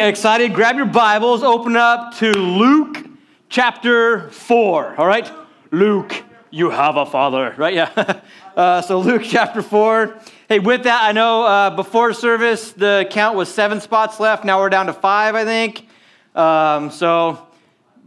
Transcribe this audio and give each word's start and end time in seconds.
Excited? 0.00 0.54
Grab 0.54 0.76
your 0.76 0.86
Bibles, 0.86 1.42
open 1.42 1.76
up 1.76 2.16
to 2.18 2.30
Luke 2.30 3.04
chapter 3.48 4.30
4. 4.30 4.94
All 4.96 5.06
right? 5.08 5.28
Luke, 5.72 6.22
you 6.50 6.70
have 6.70 6.96
a 6.96 7.04
father, 7.04 7.52
right? 7.56 7.74
Yeah. 7.74 8.20
Uh, 8.56 8.82
so, 8.82 8.98
Luke 8.98 9.22
chapter 9.24 9.62
4. 9.62 10.18
Hey, 10.48 10.58
with 10.58 10.82
that, 10.82 11.04
I 11.04 11.12
know 11.12 11.44
uh, 11.44 11.70
before 11.76 12.12
service 12.12 12.72
the 12.72 13.06
count 13.08 13.36
was 13.36 13.48
seven 13.48 13.80
spots 13.80 14.18
left. 14.18 14.44
Now 14.44 14.58
we're 14.58 14.68
down 14.68 14.86
to 14.86 14.92
five, 14.92 15.36
I 15.36 15.44
think. 15.44 15.86
Um, 16.34 16.90
so, 16.90 17.46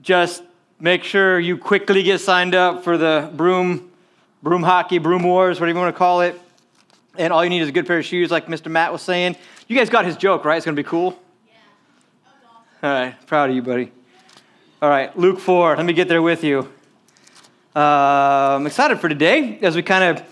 just 0.02 0.44
make 0.78 1.06
sure 1.06 1.40
you 1.40 1.58
quickly 1.58 2.04
get 2.04 2.20
signed 2.20 2.54
up 2.54 2.84
for 2.84 2.98
the 2.98 3.32
broom, 3.34 3.92
broom 4.44 4.62
hockey, 4.62 4.98
broom 4.98 5.24
wars, 5.24 5.62
whatever 5.62 5.78
you 5.78 5.82
want 5.82 5.96
to 5.96 5.98
call 5.98 6.20
it. 6.20 6.38
And 7.18 7.32
all 7.32 7.46
you 7.46 7.50
need 7.50 7.62
is 7.62 7.70
a 7.70 7.72
good 7.72 7.88
pair 7.88 8.00
of 8.00 8.06
shoes, 8.06 8.30
like 8.30 8.48
Mr. 8.48 8.70
Matt 8.70 8.92
was 8.92 9.02
saying. 9.02 9.38
You 9.70 9.78
guys 9.78 9.90
got 9.90 10.04
his 10.04 10.18
joke, 10.18 10.44
right? 10.44 10.58
It's 10.58 10.66
going 10.66 10.76
to 10.76 10.84
be 10.84 10.90
cool. 10.90 11.18
All 12.84 12.90
right, 12.90 13.28
proud 13.28 13.52
of 13.52 13.56
you, 13.56 13.62
buddy. 13.62 13.92
All 14.82 14.90
right, 14.90 15.16
Luke 15.16 15.40
4. 15.40 15.78
Let 15.78 15.86
me 15.86 15.94
get 15.94 16.08
there 16.08 16.24
with 16.24 16.44
you. 16.44 16.68
Uh, 17.76 17.80
I'm 18.58 18.66
excited 18.66 19.00
for 19.00 19.08
today 19.08 19.60
as 19.62 19.76
we 19.76 19.84
kind 19.84 20.04
of 20.04 20.26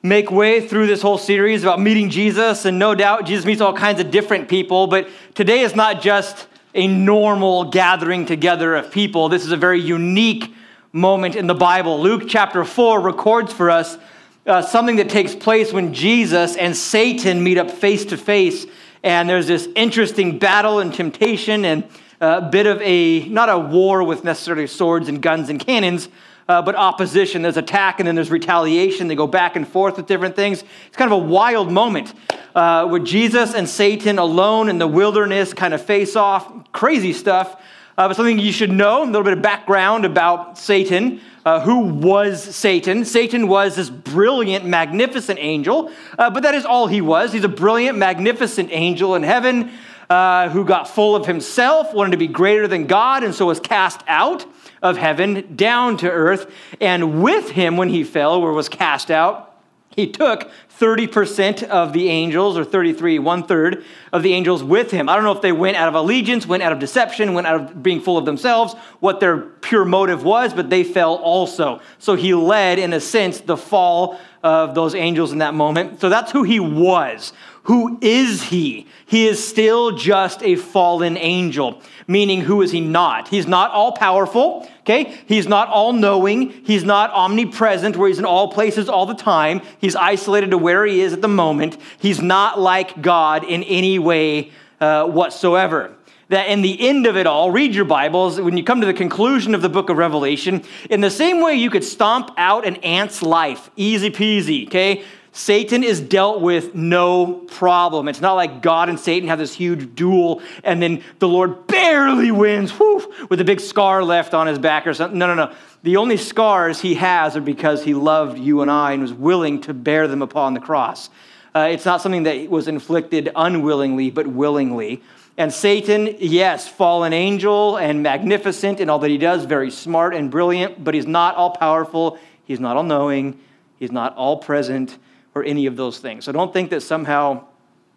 make 0.00 0.30
way 0.30 0.64
through 0.68 0.86
this 0.86 1.02
whole 1.02 1.18
series 1.18 1.64
about 1.64 1.80
meeting 1.80 2.10
Jesus. 2.10 2.64
And 2.64 2.78
no 2.78 2.94
doubt, 2.94 3.26
Jesus 3.26 3.44
meets 3.44 3.60
all 3.60 3.72
kinds 3.72 3.98
of 3.98 4.12
different 4.12 4.48
people. 4.48 4.86
But 4.86 5.08
today 5.34 5.62
is 5.62 5.74
not 5.74 6.00
just 6.00 6.46
a 6.76 6.86
normal 6.86 7.64
gathering 7.72 8.24
together 8.24 8.76
of 8.76 8.92
people, 8.92 9.28
this 9.28 9.44
is 9.44 9.50
a 9.50 9.56
very 9.56 9.80
unique 9.80 10.54
moment 10.92 11.34
in 11.34 11.48
the 11.48 11.54
Bible. 11.54 12.00
Luke 12.00 12.22
chapter 12.28 12.64
4 12.64 13.00
records 13.00 13.52
for 13.52 13.68
us 13.68 13.98
uh, 14.46 14.62
something 14.62 14.94
that 14.96 15.08
takes 15.08 15.34
place 15.34 15.72
when 15.72 15.92
Jesus 15.92 16.54
and 16.54 16.76
Satan 16.76 17.42
meet 17.42 17.58
up 17.58 17.68
face 17.68 18.04
to 18.04 18.16
face 18.16 18.64
and 19.04 19.28
there's 19.28 19.46
this 19.46 19.68
interesting 19.76 20.38
battle 20.38 20.80
and 20.80 20.92
temptation 20.92 21.66
and 21.66 21.84
a 22.22 22.40
bit 22.40 22.66
of 22.66 22.80
a, 22.80 23.28
not 23.28 23.50
a 23.50 23.58
war 23.58 24.02
with 24.02 24.24
necessarily 24.24 24.66
swords 24.66 25.08
and 25.08 25.20
guns 25.20 25.50
and 25.50 25.60
cannons, 25.60 26.08
uh, 26.48 26.62
but 26.62 26.74
opposition. 26.74 27.42
There's 27.42 27.58
attack 27.58 28.00
and 28.00 28.08
then 28.08 28.14
there's 28.14 28.30
retaliation. 28.30 29.08
They 29.08 29.14
go 29.14 29.26
back 29.26 29.56
and 29.56 29.68
forth 29.68 29.98
with 29.98 30.06
different 30.06 30.36
things. 30.36 30.64
It's 30.86 30.96
kind 30.96 31.12
of 31.12 31.22
a 31.22 31.22
wild 31.22 31.70
moment 31.70 32.14
uh, 32.54 32.86
where 32.88 33.00
Jesus 33.00 33.54
and 33.54 33.68
Satan 33.68 34.18
alone 34.18 34.70
in 34.70 34.78
the 34.78 34.88
wilderness 34.88 35.52
kind 35.52 35.74
of 35.74 35.84
face 35.84 36.16
off. 36.16 36.72
Crazy 36.72 37.12
stuff. 37.12 37.60
Uh, 37.98 38.08
but 38.08 38.16
something 38.16 38.38
you 38.38 38.52
should 38.52 38.72
know 38.72 39.02
a 39.02 39.06
little 39.06 39.22
bit 39.22 39.34
of 39.34 39.42
background 39.42 40.06
about 40.06 40.58
Satan. 40.58 41.20
Uh, 41.44 41.60
who 41.60 41.80
was 41.80 42.42
Satan? 42.42 43.04
Satan 43.04 43.48
was 43.48 43.76
this 43.76 43.90
brilliant, 43.90 44.64
magnificent 44.64 45.38
angel, 45.40 45.90
uh, 46.18 46.30
but 46.30 46.42
that 46.42 46.54
is 46.54 46.64
all 46.64 46.86
he 46.86 47.02
was. 47.02 47.32
He's 47.32 47.44
a 47.44 47.48
brilliant, 47.48 47.98
magnificent 47.98 48.70
angel 48.72 49.14
in 49.14 49.22
heaven 49.22 49.70
uh, 50.08 50.48
who 50.48 50.64
got 50.64 50.88
full 50.88 51.14
of 51.14 51.26
himself, 51.26 51.92
wanted 51.92 52.12
to 52.12 52.16
be 52.16 52.28
greater 52.28 52.66
than 52.66 52.86
God, 52.86 53.24
and 53.24 53.34
so 53.34 53.46
was 53.46 53.60
cast 53.60 54.00
out 54.06 54.46
of 54.82 54.96
heaven 54.96 55.54
down 55.54 55.96
to 55.98 56.10
earth. 56.10 56.50
And 56.80 57.22
with 57.22 57.50
him, 57.50 57.76
when 57.76 57.88
he 57.90 58.04
fell 58.04 58.34
or 58.34 58.52
was 58.52 58.68
cast 58.68 59.10
out, 59.10 59.54
he 59.90 60.10
took 60.10 60.50
30% 60.78 61.62
of 61.64 61.92
the 61.92 62.08
angels, 62.08 62.58
or 62.58 62.64
33, 62.64 63.20
one 63.20 63.44
third 63.44 63.84
of 64.12 64.22
the 64.22 64.32
angels 64.32 64.64
with 64.64 64.90
him. 64.90 65.08
I 65.08 65.14
don't 65.14 65.24
know 65.24 65.32
if 65.32 65.40
they 65.40 65.52
went 65.52 65.76
out 65.76 65.88
of 65.88 65.94
allegiance, 65.94 66.46
went 66.46 66.62
out 66.62 66.72
of 66.72 66.80
deception, 66.80 67.32
went 67.32 67.46
out 67.46 67.60
of 67.60 67.82
being 67.82 68.00
full 68.00 68.18
of 68.18 68.24
themselves, 68.24 68.74
what 68.98 69.20
their 69.20 69.38
pure 69.38 69.84
motive 69.84 70.24
was, 70.24 70.52
but 70.52 70.70
they 70.70 70.82
fell 70.82 71.14
also. 71.14 71.80
So 71.98 72.16
he 72.16 72.34
led, 72.34 72.78
in 72.80 72.92
a 72.92 73.00
sense, 73.00 73.40
the 73.40 73.56
fall 73.56 74.18
of 74.42 74.74
those 74.74 74.94
angels 74.94 75.32
in 75.32 75.38
that 75.38 75.54
moment. 75.54 76.00
So 76.00 76.08
that's 76.08 76.32
who 76.32 76.42
he 76.42 76.58
was. 76.60 77.32
Who 77.64 77.98
is 78.02 78.42
he? 78.42 78.86
He 79.06 79.26
is 79.26 79.46
still 79.46 79.92
just 79.92 80.42
a 80.42 80.56
fallen 80.56 81.16
angel, 81.16 81.80
meaning 82.06 82.42
who 82.42 82.60
is 82.60 82.72
he 82.72 82.80
not? 82.80 83.28
He's 83.28 83.46
not 83.46 83.70
all 83.70 83.92
powerful, 83.92 84.68
okay? 84.80 85.18
He's 85.26 85.46
not 85.46 85.68
all 85.68 85.94
knowing. 85.94 86.50
He's 86.64 86.84
not 86.84 87.10
omnipresent, 87.10 87.96
where 87.96 88.08
he's 88.08 88.18
in 88.18 88.26
all 88.26 88.48
places 88.52 88.88
all 88.90 89.06
the 89.06 89.14
time. 89.14 89.62
He's 89.78 89.96
isolated 89.96 90.50
to 90.50 90.58
where 90.58 90.84
he 90.84 91.00
is 91.00 91.14
at 91.14 91.22
the 91.22 91.28
moment. 91.28 91.78
He's 91.98 92.20
not 92.20 92.60
like 92.60 93.00
God 93.00 93.44
in 93.44 93.62
any 93.62 93.98
way 93.98 94.50
uh, 94.80 95.06
whatsoever 95.06 95.94
that 96.28 96.48
in 96.48 96.62
the 96.62 96.88
end 96.88 97.06
of 97.06 97.16
it 97.16 97.26
all, 97.26 97.50
read 97.50 97.74
your 97.74 97.84
Bibles, 97.84 98.40
when 98.40 98.56
you 98.56 98.64
come 98.64 98.80
to 98.80 98.86
the 98.86 98.94
conclusion 98.94 99.54
of 99.54 99.62
the 99.62 99.68
book 99.68 99.90
of 99.90 99.98
Revelation, 99.98 100.62
in 100.90 101.00
the 101.00 101.10
same 101.10 101.40
way 101.40 101.54
you 101.54 101.70
could 101.70 101.84
stomp 101.84 102.30
out 102.36 102.66
an 102.66 102.76
ant's 102.76 103.22
life, 103.22 103.70
easy 103.76 104.10
peasy, 104.10 104.66
okay? 104.66 105.04
Satan 105.36 105.82
is 105.82 106.00
dealt 106.00 106.40
with 106.40 106.76
no 106.76 107.26
problem. 107.32 108.06
It's 108.06 108.20
not 108.20 108.34
like 108.34 108.62
God 108.62 108.88
and 108.88 108.98
Satan 108.98 109.28
have 109.28 109.40
this 109.40 109.52
huge 109.52 109.96
duel 109.96 110.40
and 110.62 110.80
then 110.80 111.02
the 111.18 111.26
Lord 111.26 111.66
barely 111.66 112.30
wins 112.30 112.70
whew, 112.70 113.12
with 113.28 113.40
a 113.40 113.44
big 113.44 113.58
scar 113.58 114.04
left 114.04 114.32
on 114.32 114.46
his 114.46 114.60
back 114.60 114.86
or 114.86 114.94
something. 114.94 115.18
No, 115.18 115.26
no, 115.26 115.34
no. 115.34 115.52
The 115.82 115.96
only 115.96 116.18
scars 116.18 116.80
he 116.80 116.94
has 116.94 117.36
are 117.36 117.40
because 117.40 117.82
he 117.82 117.94
loved 117.94 118.38
you 118.38 118.62
and 118.62 118.70
I 118.70 118.92
and 118.92 119.02
was 119.02 119.12
willing 119.12 119.60
to 119.62 119.74
bear 119.74 120.06
them 120.06 120.22
upon 120.22 120.54
the 120.54 120.60
cross. 120.60 121.10
Uh, 121.52 121.66
it's 121.68 121.84
not 121.84 122.00
something 122.00 122.22
that 122.22 122.48
was 122.48 122.68
inflicted 122.68 123.28
unwillingly, 123.34 124.12
but 124.12 124.28
willingly. 124.28 125.02
And 125.36 125.52
Satan, 125.52 126.14
yes, 126.20 126.68
fallen 126.68 127.12
angel 127.12 127.76
and 127.76 128.04
magnificent 128.04 128.78
in 128.78 128.88
all 128.88 129.00
that 129.00 129.10
he 129.10 129.18
does, 129.18 129.46
very 129.46 129.72
smart 129.72 130.14
and 130.14 130.30
brilliant, 130.30 130.84
but 130.84 130.94
he's 130.94 131.08
not 131.08 131.34
all 131.34 131.50
powerful. 131.50 132.20
He's 132.44 132.60
not 132.60 132.76
all 132.76 132.84
knowing. 132.84 133.40
He's 133.80 133.90
not 133.90 134.14
all 134.14 134.36
present 134.36 134.96
or 135.34 135.44
any 135.44 135.66
of 135.66 135.76
those 135.76 135.98
things. 135.98 136.24
So 136.24 136.32
don't 136.32 136.52
think 136.52 136.70
that 136.70 136.82
somehow 136.82 137.44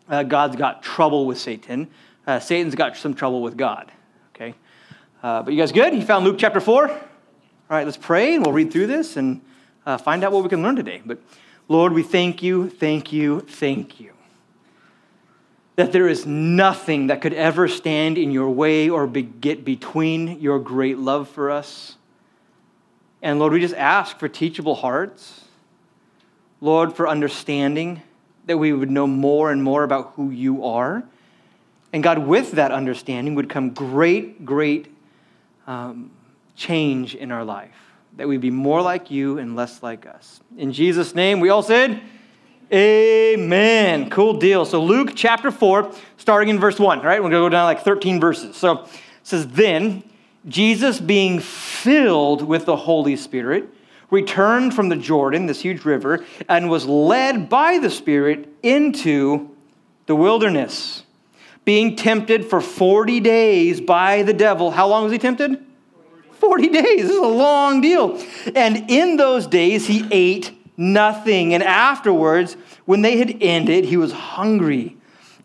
uh, 0.10 0.24
God's 0.24 0.56
got 0.56 0.82
trouble 0.82 1.26
with 1.26 1.38
Satan. 1.38 1.88
Uh, 2.26 2.40
Satan's 2.40 2.76
got 2.76 2.98
some 2.98 3.14
trouble 3.14 3.42
with 3.42 3.58
God. 3.58 3.92
Okay? 4.36 4.56
Uh, 5.22 5.44
but 5.44 5.54
you 5.54 5.60
guys 5.60 5.72
good? 5.72 5.94
You 5.94 6.04
found 6.04 6.26
Luke 6.26 6.38
chapter 6.38 6.60
4? 6.60 6.90
All 6.90 6.98
right, 7.70 7.86
let's 7.86 7.98
pray 7.98 8.36
and 8.36 8.46
we'll 8.46 8.54
read 8.54 8.72
through 8.72 8.88
this 8.88 9.18
and 9.18 9.42
uh, 9.86 9.98
find 9.98 10.24
out 10.24 10.32
what 10.32 10.44
we 10.44 10.50
can 10.50 10.64
learn 10.64 10.76
today. 10.76 11.02
But 11.06 11.20
Lord, 11.68 11.94
we 11.94 12.04
thank 12.04 12.42
you, 12.42 12.70
thank 12.70 13.12
you, 13.12 13.42
thank 13.42 14.00
you. 14.00 14.14
That 15.76 15.92
there 15.92 16.08
is 16.08 16.26
nothing 16.26 17.08
that 17.08 17.22
could 17.22 17.34
ever 17.34 17.68
stand 17.68 18.18
in 18.18 18.32
your 18.32 18.50
way 18.50 18.90
or 18.90 19.06
be- 19.06 19.22
get 19.22 19.64
between 19.64 20.40
your 20.40 20.60
great 20.60 20.98
love 20.98 21.30
for 21.30 21.52
us. 21.52 21.98
And 23.22 23.38
Lord, 23.38 23.54
we 23.54 23.60
just 23.60 23.76
ask 23.76 24.18
for 24.18 24.28
teachable 24.28 24.76
hearts 24.76 25.44
Lord, 26.60 26.94
for 26.94 27.08
understanding, 27.08 28.02
that 28.48 28.58
we 28.58 28.74
would 28.74 28.90
know 28.90 29.08
more 29.08 29.52
and 29.52 29.64
more 29.64 29.84
about 29.84 30.14
who 30.16 30.30
you 30.32 30.66
are. 30.66 31.04
And 31.94 32.02
God, 32.04 32.20
with 32.20 32.54
that 32.54 32.72
understanding 32.72 33.36
would 33.36 33.50
come 33.50 33.72
great, 33.72 34.46
great 34.46 34.94
um, 35.68 36.12
change 36.56 37.16
in 37.16 37.32
our 37.32 37.44
life, 37.44 37.76
that 38.16 38.28
we'd 38.28 38.42
be 38.42 38.52
more 38.52 38.82
like 38.82 39.12
you 39.12 39.38
and 39.38 39.56
less 39.56 39.84
like 39.84 40.06
us. 40.06 40.40
In 40.58 40.74
Jesus' 40.74 41.14
name, 41.14 41.40
we 41.40 41.50
all 41.50 41.64
said, 41.64 42.02
Amen. 42.74 44.10
Cool 44.10 44.38
deal. 44.40 44.66
So, 44.66 44.84
Luke 44.84 45.12
chapter 45.16 45.52
4, 45.52 45.90
starting 46.18 46.50
in 46.50 46.60
verse 46.60 46.78
1, 46.78 47.02
right? 47.02 47.24
We're 47.24 47.30
going 47.30 47.42
to 47.42 47.46
go 47.46 47.50
down 47.50 47.64
like 47.64 47.82
13 47.82 48.20
verses. 48.20 48.58
So, 48.58 48.84
it 48.84 48.90
says, 49.24 49.48
Then 49.48 50.04
Jesus, 50.48 51.00
being 51.00 51.40
filled 51.40 52.42
with 52.42 52.66
the 52.66 52.76
Holy 52.76 53.16
Spirit, 53.16 53.70
returned 54.10 54.74
from 54.74 54.90
the 54.90 54.96
Jordan, 54.96 55.46
this 55.46 55.62
huge 55.62 55.86
river, 55.86 56.26
and 56.48 56.70
was 56.70 56.86
led 56.86 57.50
by 57.50 57.80
the 57.80 57.90
Spirit 57.90 58.48
into 58.64 59.56
the 60.06 60.16
wilderness, 60.16 61.04
being 61.66 61.96
tempted 61.96 62.46
for 62.46 62.62
40 62.62 63.20
days 63.20 63.82
by 63.82 64.24
the 64.24 64.34
devil. 64.34 64.72
How 64.72 64.88
long 64.88 65.04
was 65.04 65.12
he 65.12 65.20
tempted? 65.20 65.64
40 66.34 66.70
days. 66.70 67.02
This 67.02 67.12
is 67.12 67.18
a 67.18 67.28
long 67.28 67.82
deal. 67.82 68.22
And 68.56 68.90
in 68.90 69.18
those 69.18 69.48
days, 69.48 69.88
he 69.88 70.08
ate 70.12 70.52
nothing. 70.78 71.54
And 71.54 71.64
afterwards, 71.64 72.56
when 72.86 73.02
they 73.02 73.18
had 73.18 73.38
ended, 73.42 73.86
he 73.86 73.98
was 73.98 74.12
hungry. 74.12 74.96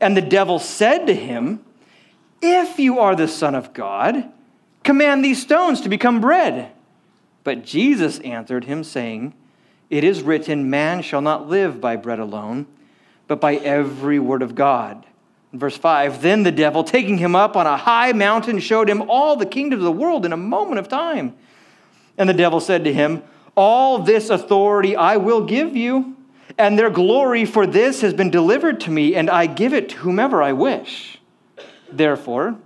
And 0.01 0.17
the 0.17 0.23
devil 0.23 0.59
said 0.59 1.07
to 1.07 1.15
him, 1.15 1.65
If 2.41 2.79
you 2.79 3.01
are 3.01 3.17
the 3.17 3.29
Son 3.29 3.55
of 3.55 3.73
God, 3.73 4.31
command 4.85 5.25
these 5.25 5.41
stones 5.41 5.81
to 5.81 5.89
become 5.89 6.21
bread. 6.21 6.71
But 7.45 7.65
Jesus 7.65 8.19
answered 8.21 8.65
him, 8.65 8.85
saying, 8.85 9.35
It 9.91 10.05
is 10.05 10.23
written, 10.23 10.71
Man 10.71 11.03
shall 11.03 11.21
not 11.21 11.49
live 11.49 11.81
by 11.81 11.97
bread 11.97 12.19
alone, 12.19 12.67
but 13.27 13.41
by 13.41 13.57
every 13.57 14.19
word 14.19 14.43
of 14.43 14.55
God. 14.55 15.05
Verse 15.53 15.77
5 15.77 16.23
Then 16.23 16.43
the 16.43 16.53
devil, 16.53 16.85
taking 16.85 17.19
him 17.19 17.35
up 17.35 17.57
on 17.57 17.67
a 17.67 17.77
high 17.77 18.13
mountain, 18.13 18.59
showed 18.59 18.89
him 18.89 19.11
all 19.11 19.37
the 19.37 19.47
kingdoms 19.47 19.81
of 19.81 19.85
the 19.85 19.93
world 19.93 20.25
in 20.25 20.33
a 20.33 20.37
moment 20.37 20.79
of 20.79 20.89
time. 20.89 21.35
And 22.17 22.29
the 22.29 22.35
devil 22.35 22.61
said 22.61 22.85
to 22.85 22.93
him, 22.93 23.23
All 23.57 23.99
this 23.99 24.31
authority 24.31 24.97
I 24.97 25.17
will 25.17 25.45
give 25.45 25.77
you, 25.77 26.17
and 26.59 26.79
their 26.79 26.91
glory 26.91 27.45
for 27.45 27.67
this 27.67 28.03
has 28.03 28.15
been 28.15 28.31
delivered 28.31 28.81
to 28.83 28.91
me, 28.91 29.15
and 29.15 29.29
I 29.31 29.47
give 29.47 29.73
it 29.73 29.91
to 29.91 29.97
whomever 29.99 30.43
I 30.43 30.53
wish. 30.53 31.19
Therefore, 31.91 32.57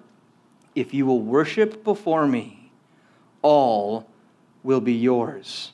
if 0.75 0.93
you 0.93 1.07
will 1.07 1.21
worship 1.21 1.83
before 1.83 2.27
me, 2.27 2.71
all 3.43 4.07
will 4.67 4.81
be 4.81 4.93
yours. 4.93 5.73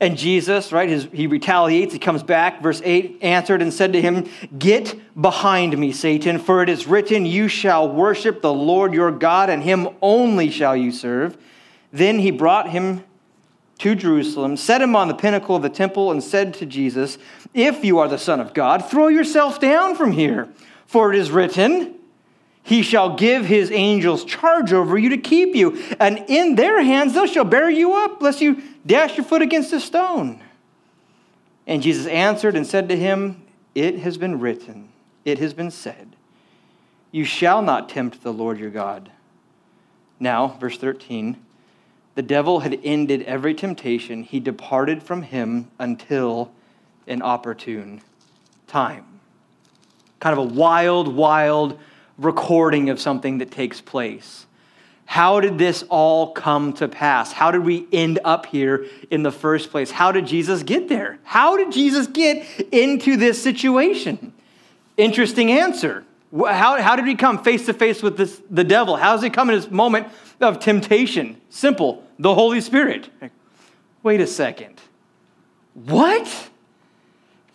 And 0.00 0.16
Jesus, 0.16 0.70
right, 0.70 0.88
his, 0.88 1.08
he 1.12 1.26
retaliates. 1.26 1.92
He 1.92 1.98
comes 1.98 2.22
back. 2.22 2.62
Verse 2.62 2.80
8 2.84 3.18
answered 3.22 3.62
and 3.62 3.72
said 3.72 3.92
to 3.94 4.02
him, 4.02 4.28
Get 4.56 4.94
behind 5.20 5.76
me, 5.76 5.90
Satan, 5.90 6.38
for 6.38 6.62
it 6.62 6.68
is 6.68 6.86
written, 6.86 7.26
You 7.26 7.48
shall 7.48 7.88
worship 7.88 8.42
the 8.42 8.52
Lord 8.52 8.92
your 8.92 9.10
God, 9.10 9.50
and 9.50 9.62
him 9.62 9.88
only 10.02 10.50
shall 10.50 10.76
you 10.76 10.92
serve. 10.92 11.36
Then 11.92 12.18
he 12.20 12.30
brought 12.30 12.70
him 12.70 13.02
to 13.78 13.94
Jerusalem, 13.94 14.56
set 14.56 14.82
him 14.82 14.94
on 14.94 15.08
the 15.08 15.14
pinnacle 15.14 15.56
of 15.56 15.62
the 15.62 15.68
temple, 15.68 16.12
and 16.12 16.22
said 16.22 16.54
to 16.54 16.66
Jesus, 16.66 17.18
If 17.54 17.84
you 17.84 17.98
are 17.98 18.08
the 18.08 18.18
Son 18.18 18.40
of 18.40 18.54
God, 18.54 18.88
throw 18.88 19.08
yourself 19.08 19.58
down 19.58 19.96
from 19.96 20.12
here, 20.12 20.48
for 20.86 21.12
it 21.12 21.18
is 21.18 21.30
written, 21.30 21.97
He 22.68 22.82
shall 22.82 23.16
give 23.16 23.46
his 23.46 23.70
angels 23.70 24.26
charge 24.26 24.74
over 24.74 24.98
you 24.98 25.08
to 25.08 25.16
keep 25.16 25.56
you, 25.56 25.82
and 25.98 26.22
in 26.28 26.54
their 26.54 26.82
hands 26.82 27.14
they 27.14 27.26
shall 27.26 27.46
bear 27.46 27.70
you 27.70 27.94
up, 27.94 28.20
lest 28.20 28.42
you 28.42 28.62
dash 28.84 29.16
your 29.16 29.24
foot 29.24 29.40
against 29.40 29.72
a 29.72 29.80
stone. 29.80 30.42
And 31.66 31.80
Jesus 31.80 32.06
answered 32.06 32.54
and 32.56 32.66
said 32.66 32.90
to 32.90 32.96
him, 32.96 33.42
It 33.74 34.00
has 34.00 34.18
been 34.18 34.38
written, 34.38 34.90
it 35.24 35.38
has 35.38 35.54
been 35.54 35.70
said, 35.70 36.14
You 37.10 37.24
shall 37.24 37.62
not 37.62 37.88
tempt 37.88 38.22
the 38.22 38.34
Lord 38.34 38.58
your 38.58 38.68
God. 38.68 39.12
Now, 40.20 40.48
verse 40.60 40.76
13 40.76 41.38
the 42.16 42.22
devil 42.22 42.60
had 42.60 42.80
ended 42.84 43.22
every 43.22 43.54
temptation. 43.54 44.24
He 44.24 44.40
departed 44.40 45.02
from 45.02 45.22
him 45.22 45.70
until 45.78 46.50
an 47.06 47.22
opportune 47.22 48.02
time. 48.66 49.20
Kind 50.20 50.38
of 50.38 50.50
a 50.50 50.54
wild, 50.54 51.14
wild 51.14 51.78
recording 52.18 52.90
of 52.90 53.00
something 53.00 53.38
that 53.38 53.50
takes 53.50 53.80
place. 53.80 54.46
How 55.06 55.40
did 55.40 55.56
this 55.56 55.84
all 55.88 56.32
come 56.32 56.74
to 56.74 56.88
pass? 56.88 57.32
How 57.32 57.50
did 57.50 57.64
we 57.64 57.86
end 57.92 58.18
up 58.24 58.44
here 58.44 58.84
in 59.10 59.22
the 59.22 59.32
first 59.32 59.70
place? 59.70 59.90
How 59.90 60.12
did 60.12 60.26
Jesus 60.26 60.62
get 60.62 60.88
there? 60.88 61.18
How 61.22 61.56
did 61.56 61.72
Jesus 61.72 62.06
get 62.06 62.46
into 62.72 63.16
this 63.16 63.42
situation? 63.42 64.34
Interesting 64.98 65.50
answer. 65.50 66.04
How, 66.30 66.80
how 66.82 66.94
did 66.94 67.06
he 67.06 67.14
come 67.14 67.42
face 67.42 67.64
to 67.66 67.72
face 67.72 68.02
with 68.02 68.18
this, 68.18 68.42
the 68.50 68.64
devil? 68.64 68.96
How 68.96 69.14
does 69.14 69.22
he 69.22 69.30
come 69.30 69.48
in 69.48 69.56
this 69.56 69.70
moment 69.70 70.08
of 70.40 70.58
temptation? 70.58 71.40
Simple 71.48 72.04
the 72.18 72.34
Holy 72.34 72.60
Spirit. 72.60 73.08
Wait 74.02 74.20
a 74.20 74.26
second. 74.26 74.80
What? 75.72 76.26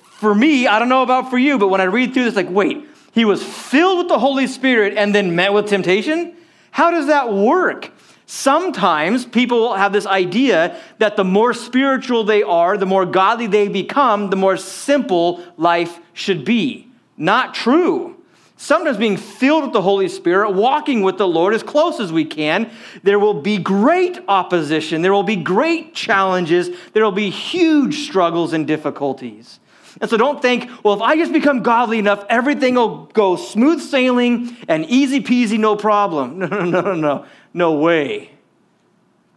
For 0.02 0.34
me, 0.34 0.68
I 0.68 0.80
don't 0.80 0.90
know 0.90 1.04
about 1.04 1.30
for 1.30 1.38
you, 1.38 1.58
but 1.58 1.68
when 1.68 1.82
I 1.82 1.86
read 1.86 2.14
through 2.14 2.24
this, 2.24 2.36
like, 2.36 2.50
wait, 2.50 2.88
he 3.14 3.26
was 3.26 3.44
filled 3.44 4.00
with 4.00 4.08
the 4.10 4.20
Holy 4.20 4.48
Spirit 4.48 4.96
and 4.98 5.14
then 5.14 5.36
met 5.36 5.54
with 5.54 5.68
temptation? 5.68 6.36
How 6.72 6.92
does 6.92 7.08
that 7.08 7.32
work? 7.32 7.92
Sometimes 8.26 9.26
people 9.26 9.76
have 9.76 9.94
this 9.94 10.08
idea 10.08 10.80
that 10.98 11.16
the 11.16 11.24
more 11.24 11.54
spiritual 11.54 12.24
they 12.24 12.42
are, 12.42 12.78
the 12.78 12.86
more 12.86 13.06
godly 13.06 13.48
they 13.48 13.68
become, 13.68 14.30
the 14.30 14.36
more 14.36 14.58
simple 14.58 15.44
life 15.58 16.00
should 16.14 16.44
be. 16.44 16.88
Not 17.18 17.54
true. 17.54 18.18
Sometimes 18.58 18.98
being 18.98 19.18
filled 19.18 19.66
with 19.66 19.74
the 19.74 19.82
Holy 19.82 20.08
Spirit, 20.08 20.52
walking 20.52 21.02
with 21.02 21.18
the 21.18 21.28
Lord 21.28 21.54
as 21.54 21.62
close 21.62 22.00
as 22.00 22.14
we 22.14 22.24
can, 22.24 22.72
there 23.04 23.20
will 23.20 23.42
be 23.42 23.58
great 23.58 24.20
opposition. 24.28 25.02
There 25.02 25.12
will 25.12 25.22
be 25.24 25.36
great 25.36 25.94
challenges. 25.94 26.70
There 26.94 27.04
will 27.04 27.12
be 27.12 27.30
huge 27.30 28.08
struggles 28.08 28.54
and 28.54 28.66
difficulties. 28.66 29.60
And 30.04 30.10
so 30.10 30.18
don't 30.18 30.42
think, 30.42 30.70
well, 30.84 30.96
if 30.96 31.02
I 31.02 31.16
just 31.16 31.32
become 31.32 31.64
godly 31.64 31.98
enough, 31.98 32.26
everything 32.28 32.76
will 32.76 33.06
go 33.14 33.38
smooth 33.38 33.80
sailing 33.80 34.58
and 34.68 34.86
easy 34.88 35.22
peasy, 35.22 35.58
no 35.58 35.78
problem. 35.78 36.40
No, 36.44 36.48
no, 36.48 36.66
no, 36.66 36.82
no, 36.82 36.94
no. 36.94 37.26
No 37.54 37.74
way. 37.76 38.32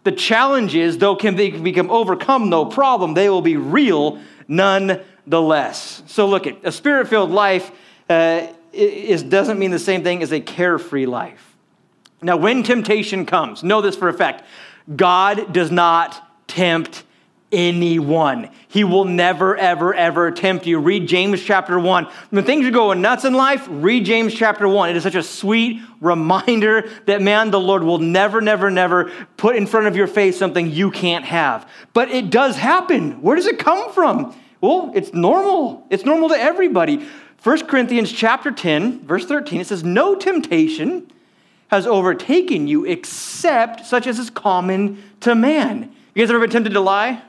The 0.03 0.11
challenges, 0.11 0.99
though 0.99 1.15
can 1.15 1.37
they 1.37 1.51
become 1.53 1.89
overcome, 1.89 2.51
no 2.51 2.65
problem, 2.65 3.15
they 3.15 3.29
will 3.29 3.43
be 3.43 3.57
real 3.57 4.21
nonetheless. 4.49 6.03
So 6.09 6.27
look 6.27 6.49
at 6.49 6.57
a 6.65 6.73
spirit-filled 6.73 7.31
life 7.31 7.71
uh, 8.11 8.49
is, 8.73 9.23
doesn't 9.23 9.61
mean 9.61 9.71
the 9.71 9.79
same 9.79 10.03
thing 10.03 10.21
as 10.21 10.33
a 10.33 10.41
carefree 10.41 11.07
life. 11.07 11.57
Now, 12.23 12.39
when 12.39 12.65
temptation 12.65 13.25
comes, 13.25 13.63
know 13.63 13.83
this 13.83 13.95
for 13.95 14.09
a 14.09 14.15
fact 14.15 14.43
God 14.97 15.53
does 15.53 15.71
not 15.71 16.21
tempt 16.49 17.05
anyone. 17.53 18.51
He 18.69 18.85
will 18.85 19.05
never, 19.05 19.57
ever, 19.57 19.95
ever 19.95 20.31
tempt 20.31 20.67
you. 20.67 20.79
Read 20.79 21.07
James 21.09 21.43
chapter 21.43 21.79
1. 21.79 22.05
When 22.31 22.45
things 22.45 22.67
are 22.67 22.71
going 22.71 23.01
nuts 23.01 23.25
in 23.25 23.35
life, 23.35 23.67
read 23.71 24.05
James 24.05 24.35
chapter 24.35 24.69
1. 24.69 24.91
It 24.91 24.97
is 24.97 25.03
such 25.03 25.15
a 25.15 25.23
sweet 25.23 25.81
reminder 26.01 26.89
that, 27.07 27.23
man, 27.23 27.51
the 27.51 27.61
Lord 27.61 27.83
will 27.85 27.99
never, 27.99 28.41
never, 28.41 28.71
never 28.71 29.13
put 29.37 29.57
in 29.57 29.67
front 29.67 29.87
of 29.87 29.97
your 29.97 30.07
face 30.07 30.37
something 30.37 30.71
you 30.71 30.91
can't 30.91 31.25
have. 31.25 31.69
But 31.93 32.11
it 32.11 32.31
does 32.31 32.57
happen. 32.57 33.23
Where 33.23 33.37
does 33.37 33.47
it 33.47 33.59
come 33.59 33.93
from? 33.93 34.37
Well, 34.61 34.91
it's 34.95 35.13
normal. 35.13 35.87
It's 35.91 36.05
normal 36.05 36.29
to 36.31 36.39
everybody. 36.39 37.07
1 37.43 37.67
Corinthians 37.67 38.11
chapter 38.11 38.51
10, 38.51 39.07
verse 39.07 39.25
13, 39.25 39.61
it 39.61 39.67
says, 39.69 39.85
No 39.85 40.17
temptation 40.17 41.11
has 41.69 41.87
overtaken 41.87 42.67
you 42.67 42.85
except 42.85 43.87
such 43.87 44.07
as 44.07 44.19
is 44.19 44.31
common 44.31 45.03
to 45.21 45.35
man. 45.35 45.93
You 46.15 46.23
guys 46.23 46.31
ever 46.31 46.41
been 46.41 46.51
tempted 46.51 46.73
to 46.73 46.81
lie? 46.81 47.23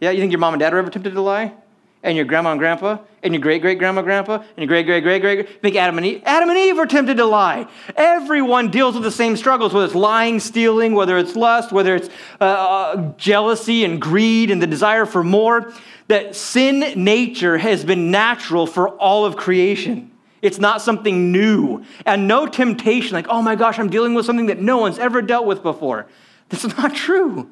Yeah, 0.00 0.10
you 0.10 0.20
think 0.20 0.32
your 0.32 0.38
mom 0.38 0.54
and 0.54 0.60
dad 0.60 0.74
are 0.74 0.78
ever 0.78 0.90
tempted 0.90 1.14
to 1.14 1.20
lie? 1.20 1.54
And 2.02 2.16
your 2.16 2.26
grandma 2.26 2.52
and 2.52 2.60
grandpa? 2.60 2.98
And 3.22 3.34
your 3.34 3.40
great 3.40 3.62
great 3.62 3.78
grandma 3.78 4.02
grandpa? 4.02 4.36
And 4.36 4.58
your 4.58 4.66
great 4.66 4.84
great 4.84 5.02
great 5.02 5.20
great? 5.20 5.62
Think 5.62 5.76
Adam 5.76 5.96
and 5.96 6.06
Eve? 6.06 6.22
Adam 6.24 6.48
and 6.50 6.58
Eve 6.58 6.76
were 6.76 6.86
tempted 6.86 7.16
to 7.16 7.24
lie. 7.24 7.66
Everyone 7.96 8.70
deals 8.70 8.94
with 8.94 9.02
the 9.02 9.10
same 9.10 9.36
struggles, 9.36 9.72
whether 9.72 9.86
it's 9.86 9.94
lying, 9.94 10.38
stealing, 10.38 10.94
whether 10.94 11.18
it's 11.18 11.34
lust, 11.34 11.72
whether 11.72 11.96
it's 11.96 12.08
uh, 12.40 12.44
uh, 12.44 13.12
jealousy 13.16 13.84
and 13.84 14.00
greed 14.00 14.50
and 14.50 14.62
the 14.62 14.66
desire 14.66 15.06
for 15.06 15.24
more. 15.24 15.72
That 16.08 16.36
sin 16.36 17.02
nature 17.02 17.58
has 17.58 17.84
been 17.84 18.12
natural 18.12 18.66
for 18.68 18.90
all 18.90 19.24
of 19.24 19.36
creation. 19.36 20.12
It's 20.42 20.60
not 20.60 20.80
something 20.82 21.32
new. 21.32 21.84
And 22.04 22.28
no 22.28 22.46
temptation, 22.46 23.14
like, 23.14 23.26
oh 23.28 23.42
my 23.42 23.56
gosh, 23.56 23.80
I'm 23.80 23.90
dealing 23.90 24.14
with 24.14 24.26
something 24.26 24.46
that 24.46 24.60
no 24.60 24.76
one's 24.76 24.98
ever 24.98 25.20
dealt 25.22 25.46
with 25.46 25.64
before. 25.64 26.06
That's 26.50 26.64
not 26.76 26.94
true 26.94 27.50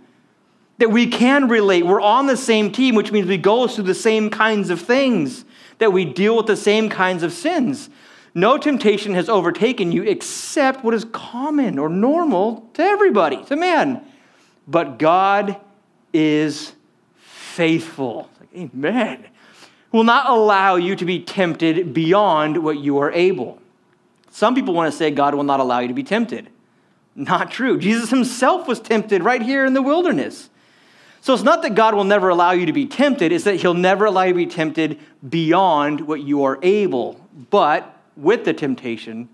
that 0.78 0.90
we 0.90 1.06
can 1.06 1.48
relate. 1.48 1.86
We're 1.86 2.00
on 2.00 2.26
the 2.26 2.36
same 2.36 2.72
team, 2.72 2.94
which 2.94 3.12
means 3.12 3.26
we 3.26 3.38
go 3.38 3.66
through 3.66 3.84
the 3.84 3.94
same 3.94 4.30
kinds 4.30 4.70
of 4.70 4.80
things, 4.80 5.44
that 5.78 5.92
we 5.92 6.04
deal 6.04 6.36
with 6.36 6.46
the 6.46 6.56
same 6.56 6.88
kinds 6.88 7.22
of 7.22 7.32
sins. 7.32 7.90
No 8.34 8.58
temptation 8.58 9.14
has 9.14 9.28
overtaken 9.28 9.92
you 9.92 10.02
except 10.02 10.82
what 10.82 10.94
is 10.94 11.04
common 11.12 11.78
or 11.78 11.88
normal 11.88 12.68
to 12.74 12.82
everybody, 12.82 13.44
to 13.44 13.56
man. 13.56 14.04
But 14.66 14.98
God 14.98 15.60
is 16.12 16.72
faithful. 17.16 18.28
Amen. 18.56 19.26
Will 19.92 20.04
not 20.04 20.28
allow 20.28 20.74
you 20.74 20.96
to 20.96 21.04
be 21.04 21.20
tempted 21.20 21.94
beyond 21.94 22.64
what 22.64 22.78
you 22.78 22.98
are 22.98 23.12
able. 23.12 23.60
Some 24.30 24.56
people 24.56 24.74
want 24.74 24.90
to 24.90 24.96
say 24.96 25.12
God 25.12 25.36
will 25.36 25.44
not 25.44 25.60
allow 25.60 25.78
you 25.78 25.86
to 25.86 25.94
be 25.94 26.02
tempted. 26.02 26.48
Not 27.14 27.52
true. 27.52 27.78
Jesus 27.78 28.10
himself 28.10 28.66
was 28.66 28.80
tempted 28.80 29.22
right 29.22 29.40
here 29.40 29.64
in 29.64 29.74
the 29.74 29.82
wilderness. 29.82 30.50
So 31.24 31.32
it's 31.32 31.42
not 31.42 31.62
that 31.62 31.74
God 31.74 31.94
will 31.94 32.04
never 32.04 32.28
allow 32.28 32.50
you 32.50 32.66
to 32.66 32.72
be 32.74 32.84
tempted, 32.84 33.32
it's 33.32 33.44
that 33.44 33.56
He'll 33.56 33.72
never 33.72 34.04
allow 34.04 34.24
you 34.24 34.34
to 34.34 34.36
be 34.36 34.46
tempted 34.46 35.00
beyond 35.26 36.02
what 36.02 36.20
you 36.20 36.44
are 36.44 36.58
able. 36.60 37.18
But 37.48 37.98
with 38.14 38.44
the 38.44 38.52
temptation, 38.52 39.30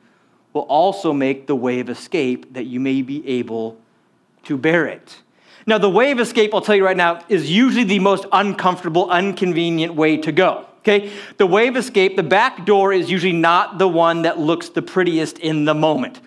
will 0.52 0.62
also 0.62 1.12
make 1.12 1.48
the 1.48 1.56
way 1.56 1.80
of 1.80 1.88
escape 1.88 2.54
that 2.54 2.66
you 2.66 2.78
may 2.78 3.02
be 3.02 3.26
able 3.26 3.76
to 4.44 4.56
bear 4.56 4.86
it. 4.86 5.16
Now, 5.66 5.78
the 5.78 5.90
way 5.90 6.12
of 6.12 6.20
escape, 6.20 6.54
I'll 6.54 6.60
tell 6.60 6.76
you 6.76 6.84
right 6.84 6.96
now, 6.96 7.24
is 7.28 7.50
usually 7.50 7.82
the 7.82 7.98
most 7.98 8.24
uncomfortable, 8.30 9.12
inconvenient 9.12 9.92
way 9.96 10.16
to 10.18 10.30
go. 10.30 10.66
Okay? 10.82 11.10
The 11.38 11.46
way 11.46 11.66
of 11.66 11.76
escape, 11.76 12.14
the 12.14 12.22
back 12.22 12.64
door 12.66 12.92
is 12.92 13.10
usually 13.10 13.32
not 13.32 13.78
the 13.78 13.88
one 13.88 14.22
that 14.22 14.38
looks 14.38 14.68
the 14.68 14.80
prettiest 14.80 15.40
in 15.40 15.64
the 15.64 15.74
moment. 15.74 16.20